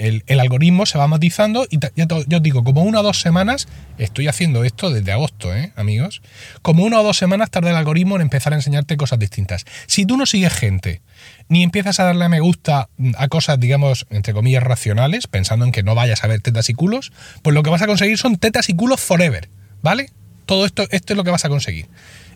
el, 0.00 0.40
algoritmo 0.40 0.86
se 0.86 0.96
va 0.96 1.06
matizando 1.06 1.66
y 1.68 1.78
ya 1.78 2.06
os 2.14 2.42
digo, 2.42 2.64
como 2.64 2.82
una 2.82 3.00
o 3.00 3.02
dos 3.02 3.20
semanas, 3.20 3.68
estoy 3.98 4.28
haciendo 4.28 4.64
esto 4.64 4.90
desde 4.90 5.12
agosto, 5.12 5.54
¿eh, 5.54 5.72
amigos, 5.76 6.22
como 6.62 6.84
una 6.84 7.00
o 7.00 7.02
dos 7.02 7.18
semanas 7.18 7.50
tarda 7.50 7.70
el 7.70 7.76
algoritmo 7.76 8.16
en 8.16 8.22
empezar 8.22 8.54
a 8.54 8.56
enseñarte 8.56 8.96
cosas 8.96 9.18
distintas. 9.18 9.66
Si 9.86 10.06
tú 10.06 10.16
no 10.16 10.24
sigues 10.24 10.54
gente, 10.54 11.02
ni 11.48 11.62
empiezas 11.62 12.00
a 12.00 12.04
darle 12.04 12.24
a 12.24 12.28
me 12.30 12.40
gusta 12.40 12.88
a 13.16 13.28
cosas, 13.28 13.60
digamos, 13.60 14.06
entre 14.10 14.32
comillas, 14.32 14.62
racionales, 14.62 15.26
pensando 15.26 15.66
en 15.66 15.72
que 15.72 15.82
no 15.82 15.94
vayas 15.94 16.24
a 16.24 16.28
ver 16.28 16.40
tetas 16.40 16.70
y 16.70 16.74
culos, 16.74 17.12
pues 17.42 17.52
lo 17.52 17.62
que 17.62 17.70
vas 17.70 17.82
a 17.82 17.86
conseguir 17.86 18.16
son 18.16 18.36
tetas 18.36 18.70
y 18.70 18.74
culos 18.74 19.00
forever, 19.00 19.50
¿vale? 19.82 20.10
Todo 20.46 20.64
esto, 20.64 20.86
esto 20.90 21.12
es 21.12 21.16
lo 21.16 21.24
que 21.24 21.30
vas 21.30 21.44
a 21.44 21.50
conseguir. 21.50 21.86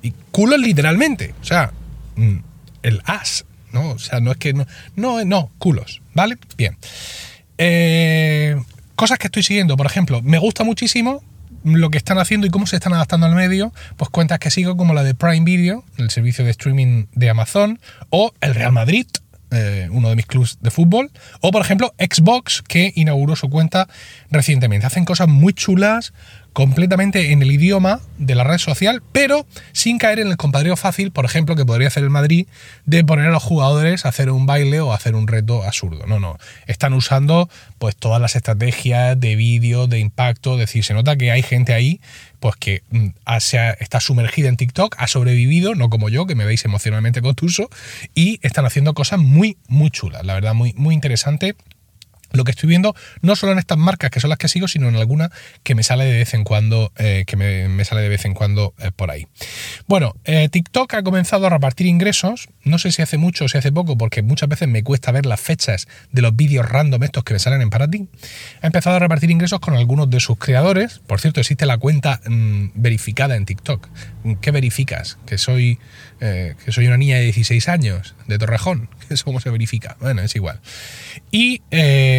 Y 0.02 0.12
culos 0.30 0.60
literalmente, 0.60 1.34
o 1.40 1.44
sea, 1.44 1.72
mm, 2.16 2.36
el 2.82 3.00
as, 3.06 3.46
¿no? 3.72 3.92
O 3.92 3.98
sea, 3.98 4.20
no 4.20 4.32
es 4.32 4.36
que 4.36 4.52
no, 4.52 4.66
no, 4.96 5.24
no, 5.24 5.50
culos, 5.58 6.02
¿vale? 6.12 6.36
Bien. 6.58 6.76
Eh, 7.58 8.56
cosas 8.96 9.18
que 9.18 9.28
estoy 9.28 9.42
siguiendo, 9.42 9.76
por 9.76 9.86
ejemplo, 9.86 10.22
me 10.22 10.38
gusta 10.38 10.64
muchísimo 10.64 11.22
lo 11.64 11.90
que 11.90 11.98
están 11.98 12.18
haciendo 12.18 12.46
y 12.46 12.50
cómo 12.50 12.66
se 12.66 12.76
están 12.76 12.92
adaptando 12.92 13.26
al 13.26 13.34
medio, 13.34 13.72
pues 13.96 14.10
cuentas 14.10 14.38
que 14.38 14.50
sigo 14.50 14.76
como 14.76 14.92
la 14.92 15.02
de 15.02 15.14
Prime 15.14 15.44
Video, 15.44 15.84
el 15.96 16.10
servicio 16.10 16.44
de 16.44 16.50
streaming 16.50 17.06
de 17.12 17.30
Amazon, 17.30 17.80
o 18.10 18.32
el 18.40 18.54
Real 18.54 18.72
Madrid, 18.72 19.06
eh, 19.50 19.88
uno 19.90 20.10
de 20.10 20.16
mis 20.16 20.26
clubs 20.26 20.58
de 20.60 20.70
fútbol, 20.70 21.10
o 21.40 21.50
por 21.52 21.62
ejemplo 21.62 21.94
Xbox, 21.98 22.60
que 22.60 22.92
inauguró 22.96 23.34
su 23.34 23.48
cuenta 23.48 23.88
recientemente. 24.30 24.86
Hacen 24.86 25.04
cosas 25.04 25.28
muy 25.28 25.54
chulas, 25.54 26.12
completamente 26.54 27.32
en 27.32 27.42
el 27.42 27.50
idioma 27.50 28.00
de 28.16 28.36
la 28.36 28.44
red 28.44 28.58
social, 28.58 29.02
pero 29.12 29.44
sin 29.72 29.98
caer 29.98 30.20
en 30.20 30.28
el 30.28 30.36
compadreo 30.36 30.76
fácil, 30.76 31.10
por 31.10 31.24
ejemplo, 31.24 31.56
que 31.56 31.66
podría 31.66 31.88
hacer 31.88 32.04
el 32.04 32.10
Madrid, 32.10 32.46
de 32.86 33.04
poner 33.04 33.26
a 33.26 33.30
los 33.30 33.42
jugadores 33.42 34.06
a 34.06 34.10
hacer 34.10 34.30
un 34.30 34.46
baile 34.46 34.80
o 34.80 34.92
hacer 34.92 35.16
un 35.16 35.26
reto 35.26 35.64
absurdo. 35.64 36.06
No, 36.06 36.20
no. 36.20 36.38
Están 36.66 36.94
usando 36.94 37.50
pues 37.78 37.96
todas 37.96 38.20
las 38.20 38.36
estrategias 38.36 39.18
de 39.18 39.34
vídeo, 39.34 39.88
de 39.88 39.98
impacto, 39.98 40.54
es 40.54 40.60
decir, 40.60 40.84
se 40.84 40.94
nota 40.94 41.16
que 41.16 41.32
hay 41.32 41.42
gente 41.42 41.74
ahí 41.74 42.00
pues 42.38 42.56
que 42.56 42.82
mm, 42.90 43.08
está 43.80 44.00
sumergida 44.00 44.48
en 44.48 44.56
TikTok, 44.56 44.94
ha 44.98 45.08
sobrevivido, 45.08 45.74
no 45.74 45.88
como 45.88 46.08
yo, 46.08 46.26
que 46.26 46.34
me 46.34 46.44
veis 46.44 46.64
emocionalmente 46.66 47.22
contuso, 47.22 47.70
y 48.14 48.38
están 48.42 48.66
haciendo 48.66 48.92
cosas 48.92 49.18
muy, 49.18 49.56
muy 49.66 49.90
chulas, 49.90 50.24
la 50.26 50.34
verdad, 50.34 50.52
muy, 50.52 50.74
muy 50.76 50.94
interesante 50.94 51.56
lo 52.34 52.44
que 52.44 52.50
estoy 52.50 52.68
viendo, 52.68 52.94
no 53.22 53.36
solo 53.36 53.52
en 53.52 53.58
estas 53.58 53.78
marcas 53.78 54.10
que 54.10 54.20
son 54.20 54.30
las 54.30 54.38
que 54.38 54.48
sigo, 54.48 54.68
sino 54.68 54.88
en 54.88 54.96
alguna 54.96 55.30
que 55.62 55.74
me 55.74 55.82
sale 55.82 56.04
de 56.04 56.18
vez 56.18 56.34
en 56.34 56.44
cuando, 56.44 56.92
eh, 56.96 57.24
que 57.26 57.36
me, 57.36 57.84
sale 57.84 58.02
de 58.02 58.08
vez 58.08 58.24
en 58.24 58.34
cuando 58.34 58.74
eh, 58.78 58.90
por 58.94 59.10
ahí. 59.10 59.26
Bueno, 59.86 60.14
eh, 60.24 60.48
TikTok 60.48 60.94
ha 60.94 61.02
comenzado 61.02 61.46
a 61.46 61.50
repartir 61.50 61.86
ingresos, 61.86 62.48
no 62.64 62.78
sé 62.78 62.92
si 62.92 63.02
hace 63.02 63.18
mucho 63.18 63.44
o 63.44 63.48
si 63.48 63.58
hace 63.58 63.72
poco, 63.72 63.96
porque 63.96 64.22
muchas 64.22 64.48
veces 64.48 64.68
me 64.68 64.82
cuesta 64.82 65.12
ver 65.12 65.26
las 65.26 65.40
fechas 65.40 65.86
de 66.12 66.22
los 66.22 66.34
vídeos 66.34 66.68
random 66.68 67.02
estos 67.04 67.24
que 67.24 67.34
me 67.34 67.38
salen 67.38 67.62
en 67.62 67.70
para 67.70 67.88
ti. 67.88 68.08
Ha 68.62 68.66
empezado 68.66 68.96
a 68.96 68.98
repartir 68.98 69.30
ingresos 69.30 69.60
con 69.60 69.74
algunos 69.74 70.10
de 70.10 70.20
sus 70.20 70.36
creadores. 70.38 71.00
Por 71.06 71.20
cierto, 71.20 71.40
existe 71.40 71.66
la 71.66 71.78
cuenta 71.78 72.20
mm, 72.26 72.70
verificada 72.74 73.36
en 73.36 73.46
TikTok. 73.46 73.88
¿Qué 74.40 74.50
verificas? 74.50 75.18
Que 75.26 75.38
soy, 75.38 75.78
que 76.18 76.72
soy 76.72 76.86
una 76.86 76.96
niña 76.96 77.16
de 77.16 77.24
16 77.24 77.68
años, 77.68 78.14
de 78.26 78.38
Torrejón. 78.38 78.88
¿Eso 79.10 79.24
cómo 79.24 79.40
se 79.40 79.50
verifica? 79.50 79.96
Bueno, 80.00 80.22
es 80.22 80.34
igual. 80.34 80.60
Y 81.30 81.60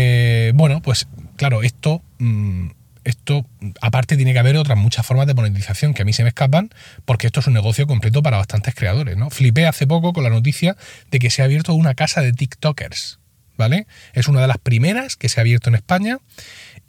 eh, 0.07 0.51
bueno, 0.53 0.81
pues 0.81 1.07
claro, 1.35 1.63
esto, 1.63 2.03
mm, 2.19 2.67
esto, 3.03 3.45
aparte 3.81 4.15
tiene 4.15 4.33
que 4.33 4.39
haber 4.39 4.57
otras 4.57 4.77
muchas 4.77 5.05
formas 5.05 5.25
de 5.25 5.33
monetización 5.33 5.93
que 5.93 6.03
a 6.03 6.05
mí 6.05 6.13
se 6.13 6.23
me 6.23 6.29
escapan, 6.29 6.69
porque 7.05 7.27
esto 7.27 7.39
es 7.39 7.47
un 7.47 7.53
negocio 7.53 7.87
completo 7.87 8.21
para 8.21 8.37
bastantes 8.37 8.75
creadores, 8.75 9.17
¿no? 9.17 9.29
Flipé 9.31 9.65
hace 9.65 9.87
poco 9.87 10.13
con 10.13 10.23
la 10.23 10.29
noticia 10.29 10.77
de 11.09 11.19
que 11.19 11.29
se 11.29 11.41
ha 11.41 11.45
abierto 11.45 11.73
una 11.73 11.95
casa 11.95 12.21
de 12.21 12.33
TikTokers, 12.33 13.19
¿vale? 13.57 13.87
Es 14.13 14.27
una 14.27 14.41
de 14.41 14.47
las 14.47 14.59
primeras 14.59 15.15
que 15.15 15.27
se 15.29 15.39
ha 15.39 15.41
abierto 15.41 15.69
en 15.69 15.75
España 15.75 16.19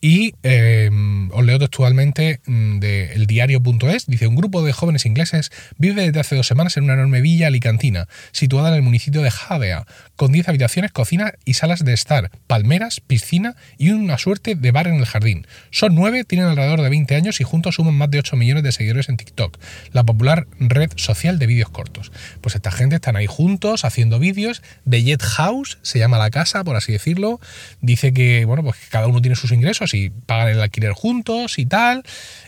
y 0.01 0.35
eh, 0.43 0.91
os 1.33 1.45
leo 1.45 1.59
textualmente 1.59 2.41
mm, 2.47 2.79
de 2.79 3.13
eldiario.es. 3.15 4.07
Dice, 4.07 4.27
un 4.27 4.37
grupo 4.37 4.63
de 4.63 4.73
jóvenes 4.73 5.07
ingleses 5.07 5.51
vive 5.79 6.03
desde 6.03 6.21
hace 6.21 6.37
dos 6.37 6.47
semanas 6.47 6.77
en 6.77 6.85
una 6.85 6.95
enorme 6.95 7.21
villa 7.21 7.47
alicantina, 7.47 8.09
situada 8.33 8.69
en 8.69 8.77
el 8.77 8.83
municipio 8.83 9.23
de 9.23 9.31
Javea, 9.31 9.87
con 10.17 10.33
10 10.33 10.49
habitaciones, 10.49 10.93
cocina 10.93 11.35
y 11.45 11.55
salas 11.55 11.85
de 11.85 11.93
estar, 11.93 12.31
palmeras, 12.47 13.01
piscina 13.01 13.57
y 13.79 13.91
una 13.91 14.19
suerte 14.19 14.55
de 14.55 14.71
bar 14.71 14.87
en 14.87 14.97
el 14.97 15.07
jardín. 15.07 15.47
Son 15.71 15.95
nueve, 15.95 16.25
tienen 16.25 16.49
alrededor 16.49 16.83
de 16.83 16.89
20 16.89 17.15
años 17.15 17.41
y 17.41 17.45
juntos 17.45 17.77
suman 17.77 17.95
más 17.95 18.11
de 18.11 18.19
8 18.19 18.37
millones 18.37 18.63
de 18.63 18.73
seguidores 18.73 19.09
en 19.09 19.17
TikTok, 19.17 19.59
la 19.93 20.05
popular 20.05 20.47
red 20.59 20.91
social 20.97 21.39
de 21.39 21.47
vídeos 21.47 21.71
cortos. 21.71 22.13
Pues 22.41 22.55
esta 22.55 22.71
gente 22.71 22.97
están 22.97 23.17
ahí 23.17 23.27
juntos 23.27 23.85
haciendo 23.85 24.19
vídeos. 24.19 24.63
de 24.85 25.03
Jet 25.03 25.23
House 25.23 25.79
se 25.83 25.99
llama 25.99 26.19
la 26.19 26.31
casa, 26.31 26.65
por 26.65 26.77
así 26.77 26.93
decirlo. 26.93 27.41
Dice 27.81 28.13
que, 28.13 28.45
bueno, 28.45 28.63
pues 28.63 28.77
cada 28.91 29.07
uno 29.09 29.21
tiene 29.21 29.37
sus 29.37 29.53
ingresos 29.53 29.95
y 29.97 30.11
pagan 30.11 30.49
el 30.49 30.61
alquiler 30.61 30.93
juntos 30.93 31.59
y 31.59 31.67
tal. 31.67 32.05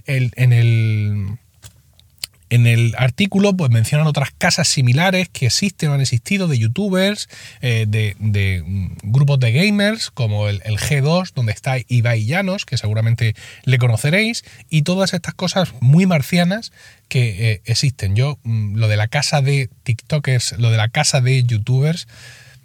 en 0.07 0.53
el 0.53 1.39
en 2.51 2.67
el 2.67 2.95
artículo 2.97 3.57
pues 3.57 3.71
mencionan 3.71 4.07
otras 4.07 4.31
casas 4.37 4.69
similares 4.69 5.29
que 5.29 5.47
existen 5.47 5.91
o 5.91 5.95
han 5.95 6.01
existido 6.01 6.49
de 6.49 6.59
youtubers, 6.59 7.29
eh, 7.61 7.85
de, 7.89 8.15
mm, 8.19 8.97
grupos 9.03 9.39
de 9.41 9.53
gamers 9.53 10.11
como 10.11 10.49
el, 10.49 10.61
G2 10.63 11.33
donde 11.35 11.53
está 11.53 11.77
Ibai 11.89 12.25
Llanos, 12.25 12.65
que 12.65 12.77
seguramente 12.77 13.35
le 13.65 13.79
conoceréis, 13.79 14.45
y 14.71 14.83
todas 14.83 15.13
estas 15.15 15.35
cosas 15.35 15.75
muy 15.81 16.07
marcianas 16.07 16.73
que 17.09 17.53
eh, 17.53 17.63
existen. 17.65 18.17
Yo 18.17 18.39
mm, 18.45 18.77
lo 18.77 18.89
de 18.89 18.97
la 18.97 19.09
casa 19.09 19.43
de 19.43 19.69
TikTokers, 19.83 20.59
lo 20.59 20.71
de 20.71 20.77
la 20.77 20.89
casa 20.89 21.21
de 21.21 21.43
youtubers, 21.45 22.09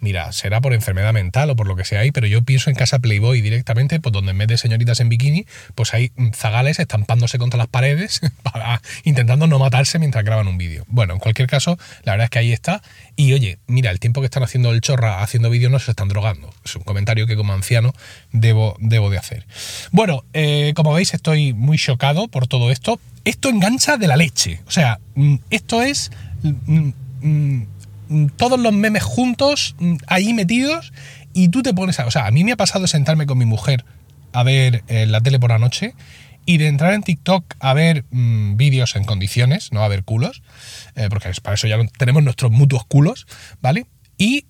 mira, 0.04 0.30
será 0.32 0.60
por 0.60 0.74
enfermedad 0.74 1.14
mental 1.14 1.48
o 1.48 1.56
por 1.56 1.66
lo 1.66 1.76
que 1.76 1.84
sea 1.84 2.00
ahí, 2.00 2.12
pero 2.12 2.26
yo 2.26 2.42
pienso 2.42 2.68
en 2.68 2.76
casa 2.76 2.98
Playboy 2.98 3.40
directamente, 3.40 3.98
pues 4.00 4.12
donde 4.12 4.32
en 4.32 4.38
vez 4.38 4.48
de 4.48 4.58
señoritas 4.58 5.00
en 5.00 5.08
bikini, 5.08 5.46
pues 5.74 5.94
hay 5.94 6.12
zagales 6.34 6.78
estampándose 6.78 7.38
contra 7.38 7.56
las 7.56 7.68
paredes, 7.68 8.20
para, 8.42 8.82
intentando 9.04 9.46
no 9.46 9.58
matarse 9.58 9.98
mientras 9.98 10.22
graban 10.22 10.46
un 10.46 10.58
vídeo. 10.58 10.84
Bueno, 10.88 11.14
en 11.14 11.20
cualquier 11.20 11.48
caso, 11.48 11.78
la 12.02 12.12
verdad 12.12 12.24
es 12.24 12.30
que 12.30 12.38
ahí 12.38 12.52
está. 12.52 12.82
Y 13.16 13.32
oye, 13.32 13.58
mira, 13.66 13.90
el 13.90 13.98
tiempo 13.98 14.20
que 14.20 14.26
están 14.26 14.42
haciendo 14.42 14.70
el 14.72 14.82
chorra 14.82 15.22
haciendo 15.22 15.48
vídeos 15.48 15.72
no 15.72 15.78
se 15.78 15.90
están 15.90 16.08
drogando. 16.08 16.52
Es 16.64 16.76
un 16.76 16.82
comentario 16.82 17.26
que 17.26 17.34
como 17.34 17.54
anciano 17.54 17.94
debo, 18.30 18.76
de 18.78 19.18
hacer. 19.18 19.46
Bueno, 19.90 20.24
eh, 20.34 20.72
como 20.76 20.92
veis, 20.92 21.14
estoy 21.14 21.54
muy 21.54 21.78
chocado 21.78 22.28
por 22.28 22.46
todo 22.46 22.70
esto. 22.70 23.00
Esto 23.24 23.48
engancha 23.48 23.96
de 23.96 24.06
la 24.06 24.16
leche. 24.16 24.60
O 24.66 24.70
sea, 24.70 25.00
mm, 25.14 25.36
esto 25.48 25.82
es... 25.82 26.10
Mm, 26.42 26.90
Mm, 27.24 27.62
todos 28.36 28.58
los 28.58 28.72
memes 28.72 29.02
juntos 29.02 29.76
mm, 29.78 29.96
ahí 30.06 30.32
metidos 30.32 30.92
y 31.32 31.48
tú 31.48 31.62
te 31.62 31.74
pones 31.74 32.00
a... 32.00 32.06
O 32.06 32.10
sea, 32.10 32.26
a 32.26 32.30
mí 32.30 32.44
me 32.44 32.52
ha 32.52 32.56
pasado 32.56 32.86
sentarme 32.86 33.26
con 33.26 33.38
mi 33.38 33.44
mujer 33.44 33.84
a 34.32 34.42
ver 34.42 34.84
eh, 34.88 35.06
la 35.06 35.20
tele 35.20 35.38
por 35.38 35.50
la 35.50 35.58
noche 35.58 35.94
y 36.46 36.58
de 36.58 36.66
entrar 36.66 36.92
en 36.92 37.02
TikTok 37.02 37.54
a 37.58 37.74
ver 37.74 38.04
mm, 38.10 38.56
vídeos 38.56 38.96
en 38.96 39.04
condiciones, 39.04 39.72
no 39.72 39.82
a 39.82 39.88
ver 39.88 40.04
culos, 40.04 40.42
eh, 40.94 41.08
porque 41.08 41.30
para 41.42 41.54
eso 41.54 41.66
ya 41.66 41.78
tenemos 41.98 42.22
nuestros 42.22 42.50
mutuos 42.50 42.84
culos, 42.84 43.26
¿vale? 43.60 43.86
Y 44.16 44.46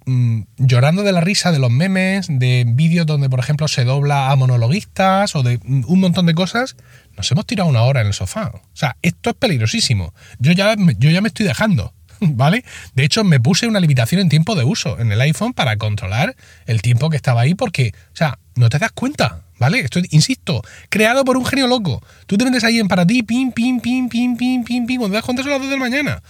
llorando 0.58 1.04
de 1.04 1.12
la 1.12 1.22
risa 1.22 1.50
de 1.50 1.58
los 1.58 1.70
memes, 1.70 2.26
de 2.28 2.64
vídeos 2.66 3.06
donde, 3.06 3.30
por 3.30 3.40
ejemplo, 3.40 3.66
se 3.66 3.84
dobla 3.84 4.30
a 4.30 4.36
monologuistas 4.36 5.34
o 5.36 5.42
de 5.42 5.58
un 5.64 6.00
montón 6.00 6.26
de 6.26 6.34
cosas, 6.34 6.76
nos 7.16 7.30
hemos 7.32 7.46
tirado 7.46 7.70
una 7.70 7.82
hora 7.82 8.02
en 8.02 8.08
el 8.08 8.12
sofá. 8.12 8.52
O 8.54 8.60
sea, 8.74 8.96
esto 9.00 9.30
es 9.30 9.36
peligrosísimo. 9.36 10.12
Yo 10.38 10.52
ya, 10.52 10.76
yo 10.98 11.10
ya 11.10 11.22
me 11.22 11.28
estoy 11.28 11.46
dejando. 11.46 11.94
¿vale? 12.36 12.64
De 12.94 13.04
hecho, 13.04 13.24
me 13.24 13.40
puse 13.40 13.66
una 13.66 13.80
limitación 13.80 14.20
en 14.20 14.28
tiempo 14.28 14.54
de 14.54 14.64
uso 14.64 14.98
en 14.98 15.12
el 15.12 15.20
iPhone 15.20 15.52
para 15.52 15.76
controlar 15.76 16.36
el 16.66 16.82
tiempo 16.82 17.10
que 17.10 17.16
estaba 17.16 17.42
ahí 17.42 17.54
porque, 17.54 17.92
o 18.12 18.16
sea, 18.16 18.38
no 18.56 18.68
te 18.68 18.78
das 18.78 18.92
cuenta, 18.92 19.42
¿vale? 19.58 19.80
Esto, 19.80 20.00
insisto, 20.10 20.62
creado 20.88 21.24
por 21.24 21.36
un 21.36 21.44
genio 21.44 21.66
loco. 21.66 22.02
Tú 22.26 22.36
te 22.36 22.44
metes 22.44 22.64
ahí 22.64 22.78
en 22.78 22.88
para 22.88 23.06
ti, 23.06 23.22
pim, 23.22 23.52
pim, 23.52 23.80
pim, 23.80 24.08
pim, 24.08 24.36
pim, 24.36 24.64
pim, 24.64 24.86
pim, 24.86 24.98
cuando 24.98 25.08
te 25.08 25.14
das 25.14 25.24
cuenta 25.24 25.42
son 25.42 25.52
las 25.52 25.60
2 25.60 25.70
de 25.70 25.76
la 25.76 25.80
mañana. 25.80 26.22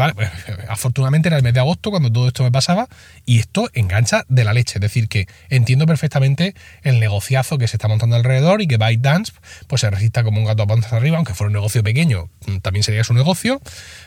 Vale, 0.00 0.14
pues, 0.14 0.30
afortunadamente 0.68 1.28
era 1.28 1.36
el 1.36 1.42
mes 1.42 1.52
de 1.52 1.60
agosto 1.60 1.90
cuando 1.90 2.10
todo 2.10 2.26
esto 2.26 2.42
me 2.42 2.50
pasaba 2.50 2.88
y 3.26 3.38
esto 3.38 3.68
engancha 3.74 4.24
de 4.28 4.44
la 4.44 4.54
leche. 4.54 4.78
Es 4.78 4.80
decir, 4.80 5.08
que 5.08 5.28
entiendo 5.50 5.84
perfectamente 5.84 6.54
el 6.82 7.00
negociazo 7.00 7.58
que 7.58 7.68
se 7.68 7.76
está 7.76 7.86
montando 7.86 8.16
alrededor 8.16 8.62
y 8.62 8.66
que 8.66 8.78
ByteDance 8.78 9.32
pues, 9.66 9.82
se 9.82 9.90
resista 9.90 10.24
como 10.24 10.40
un 10.40 10.46
gato 10.46 10.62
a 10.62 10.66
panzas 10.66 10.94
arriba, 10.94 11.18
aunque 11.18 11.34
fuera 11.34 11.48
un 11.48 11.52
negocio 11.52 11.82
pequeño, 11.82 12.30
también 12.62 12.82
sería 12.82 13.04
su 13.04 13.12
negocio. 13.12 13.60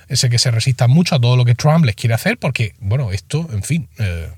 Ese 0.08 0.32
que 0.32 0.40
se 0.40 0.50
resista 0.50 0.88
mucho 0.88 1.14
a 1.14 1.22
todo 1.22 1.38
lo 1.38 1.46
que 1.46 1.54
Trump 1.54 1.86
les 1.86 1.96
quiere 1.96 2.16
hacer 2.16 2.40
porque, 2.40 2.74
bueno, 2.80 3.12
esto, 3.12 3.48
en 3.54 3.62
fin, 3.62 3.88
eh, 4.00 4.30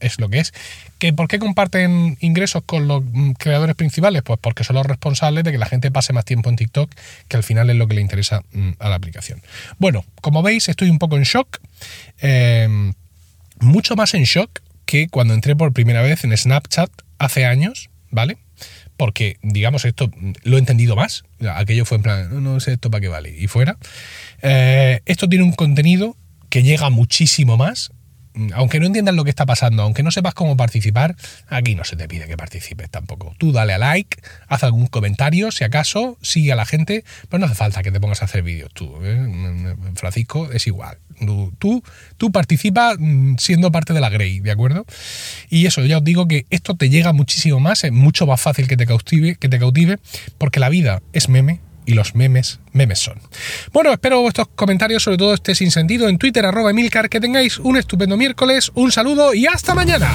es 0.00 0.20
lo 0.20 0.28
que 0.28 0.38
es. 0.38 0.52
¿Que 0.98 1.12
¿Por 1.12 1.28
qué 1.28 1.38
comparten 1.38 2.16
ingresos 2.20 2.62
con 2.64 2.88
los 2.88 3.02
mm, 3.04 3.32
creadores 3.32 3.74
principales? 3.76 4.22
Pues 4.22 4.38
porque 4.40 4.64
son 4.64 4.76
los 4.76 4.86
responsables 4.86 5.44
de 5.44 5.52
que 5.52 5.58
la 5.58 5.66
gente 5.66 5.90
pase 5.90 6.12
más 6.12 6.24
tiempo 6.24 6.50
en 6.50 6.56
TikTok, 6.56 6.90
que 7.28 7.36
al 7.36 7.42
final 7.42 7.70
es 7.70 7.76
lo 7.76 7.86
que 7.86 7.94
le 7.94 8.00
interesa 8.00 8.42
mm, 8.52 8.72
a 8.78 8.88
la 8.88 8.96
aplicación. 8.96 9.42
Bueno, 9.78 10.04
como 10.20 10.42
veis, 10.42 10.68
estoy 10.68 10.90
un 10.90 10.98
poco 10.98 11.16
en 11.16 11.24
shock. 11.24 11.60
Em, 12.18 12.94
mucho 13.60 13.96
más 13.96 14.14
en 14.14 14.24
shock 14.24 14.60
que 14.86 15.08
cuando 15.08 15.34
entré 15.34 15.56
por 15.56 15.72
primera 15.72 16.02
vez 16.02 16.24
en 16.24 16.36
Snapchat 16.36 16.90
hace 17.18 17.46
años, 17.46 17.90
¿vale? 18.10 18.38
Porque, 18.96 19.38
digamos, 19.42 19.84
esto 19.84 20.08
mm, 20.08 20.32
lo 20.44 20.56
he 20.56 20.60
entendido 20.60 20.96
más. 20.96 21.24
Aquello 21.54 21.84
fue 21.84 21.96
en 21.96 22.02
plan, 22.02 22.42
no, 22.42 22.60
sé 22.60 22.74
esto 22.74 22.90
para 22.90 23.00
qué 23.00 23.08
vale. 23.08 23.36
Y 23.36 23.48
fuera. 23.48 23.76
Eh, 24.42 25.00
esto 25.06 25.28
tiene 25.28 25.44
un 25.44 25.52
contenido 25.52 26.16
que 26.48 26.62
llega 26.62 26.88
muchísimo 26.90 27.56
más 27.56 27.90
aunque 28.54 28.80
no 28.80 28.86
entiendas 28.86 29.14
lo 29.14 29.24
que 29.24 29.30
está 29.30 29.46
pasando, 29.46 29.82
aunque 29.82 30.02
no 30.02 30.10
sepas 30.10 30.34
cómo 30.34 30.56
participar, 30.56 31.16
aquí 31.48 31.74
no 31.74 31.84
se 31.84 31.96
te 31.96 32.08
pide 32.08 32.26
que 32.26 32.36
participes 32.36 32.90
tampoco. 32.90 33.34
Tú 33.38 33.52
dale 33.52 33.74
a 33.74 33.78
like, 33.78 34.18
haz 34.48 34.64
algún 34.64 34.86
comentario, 34.86 35.50
si 35.52 35.64
acaso, 35.64 36.18
sigue 36.22 36.52
a 36.52 36.56
la 36.56 36.64
gente, 36.64 37.04
pero 37.28 37.40
no 37.40 37.46
hace 37.46 37.54
falta 37.54 37.82
que 37.82 37.92
te 37.92 38.00
pongas 38.00 38.22
a 38.22 38.24
hacer 38.24 38.42
vídeos 38.42 38.72
tú. 38.72 38.98
¿eh? 39.02 39.76
Francisco 39.94 40.50
es 40.52 40.66
igual. 40.66 40.98
Tú, 41.58 41.82
tú, 42.16 42.32
participa 42.32 42.96
mm, 42.98 43.36
siendo 43.38 43.70
parte 43.70 43.92
de 43.92 44.00
la 44.00 44.10
Grey, 44.10 44.40
¿de 44.40 44.50
acuerdo? 44.50 44.84
Y 45.48 45.66
eso, 45.66 45.84
ya 45.84 45.98
os 45.98 46.04
digo 46.04 46.26
que 46.26 46.46
esto 46.50 46.74
te 46.74 46.90
llega 46.90 47.12
muchísimo 47.12 47.60
más, 47.60 47.84
es 47.84 47.92
mucho 47.92 48.26
más 48.26 48.40
fácil 48.40 48.66
que 48.66 48.76
te 48.76 48.86
cautive, 48.86 49.36
que 49.36 49.48
te 49.48 49.58
cautive 49.58 49.98
porque 50.38 50.58
la 50.58 50.68
vida 50.68 51.02
es 51.12 51.28
meme, 51.28 51.60
y 51.86 51.94
los 51.94 52.14
memes, 52.14 52.60
memes 52.72 52.98
son. 52.98 53.20
Bueno, 53.72 53.92
espero 53.92 54.20
vuestros 54.20 54.48
comentarios, 54.54 55.02
sobre 55.02 55.18
todo 55.18 55.34
este 55.34 55.54
sin 55.54 55.70
sentido, 55.70 56.08
en 56.08 56.18
Twitter, 56.18 56.44
arroba 56.46 56.70
Emilcar. 56.70 57.08
Que 57.08 57.20
tengáis 57.20 57.58
un 57.58 57.76
estupendo 57.76 58.16
miércoles, 58.16 58.70
un 58.74 58.92
saludo 58.92 59.34
y 59.34 59.46
hasta 59.46 59.74
mañana. 59.74 60.10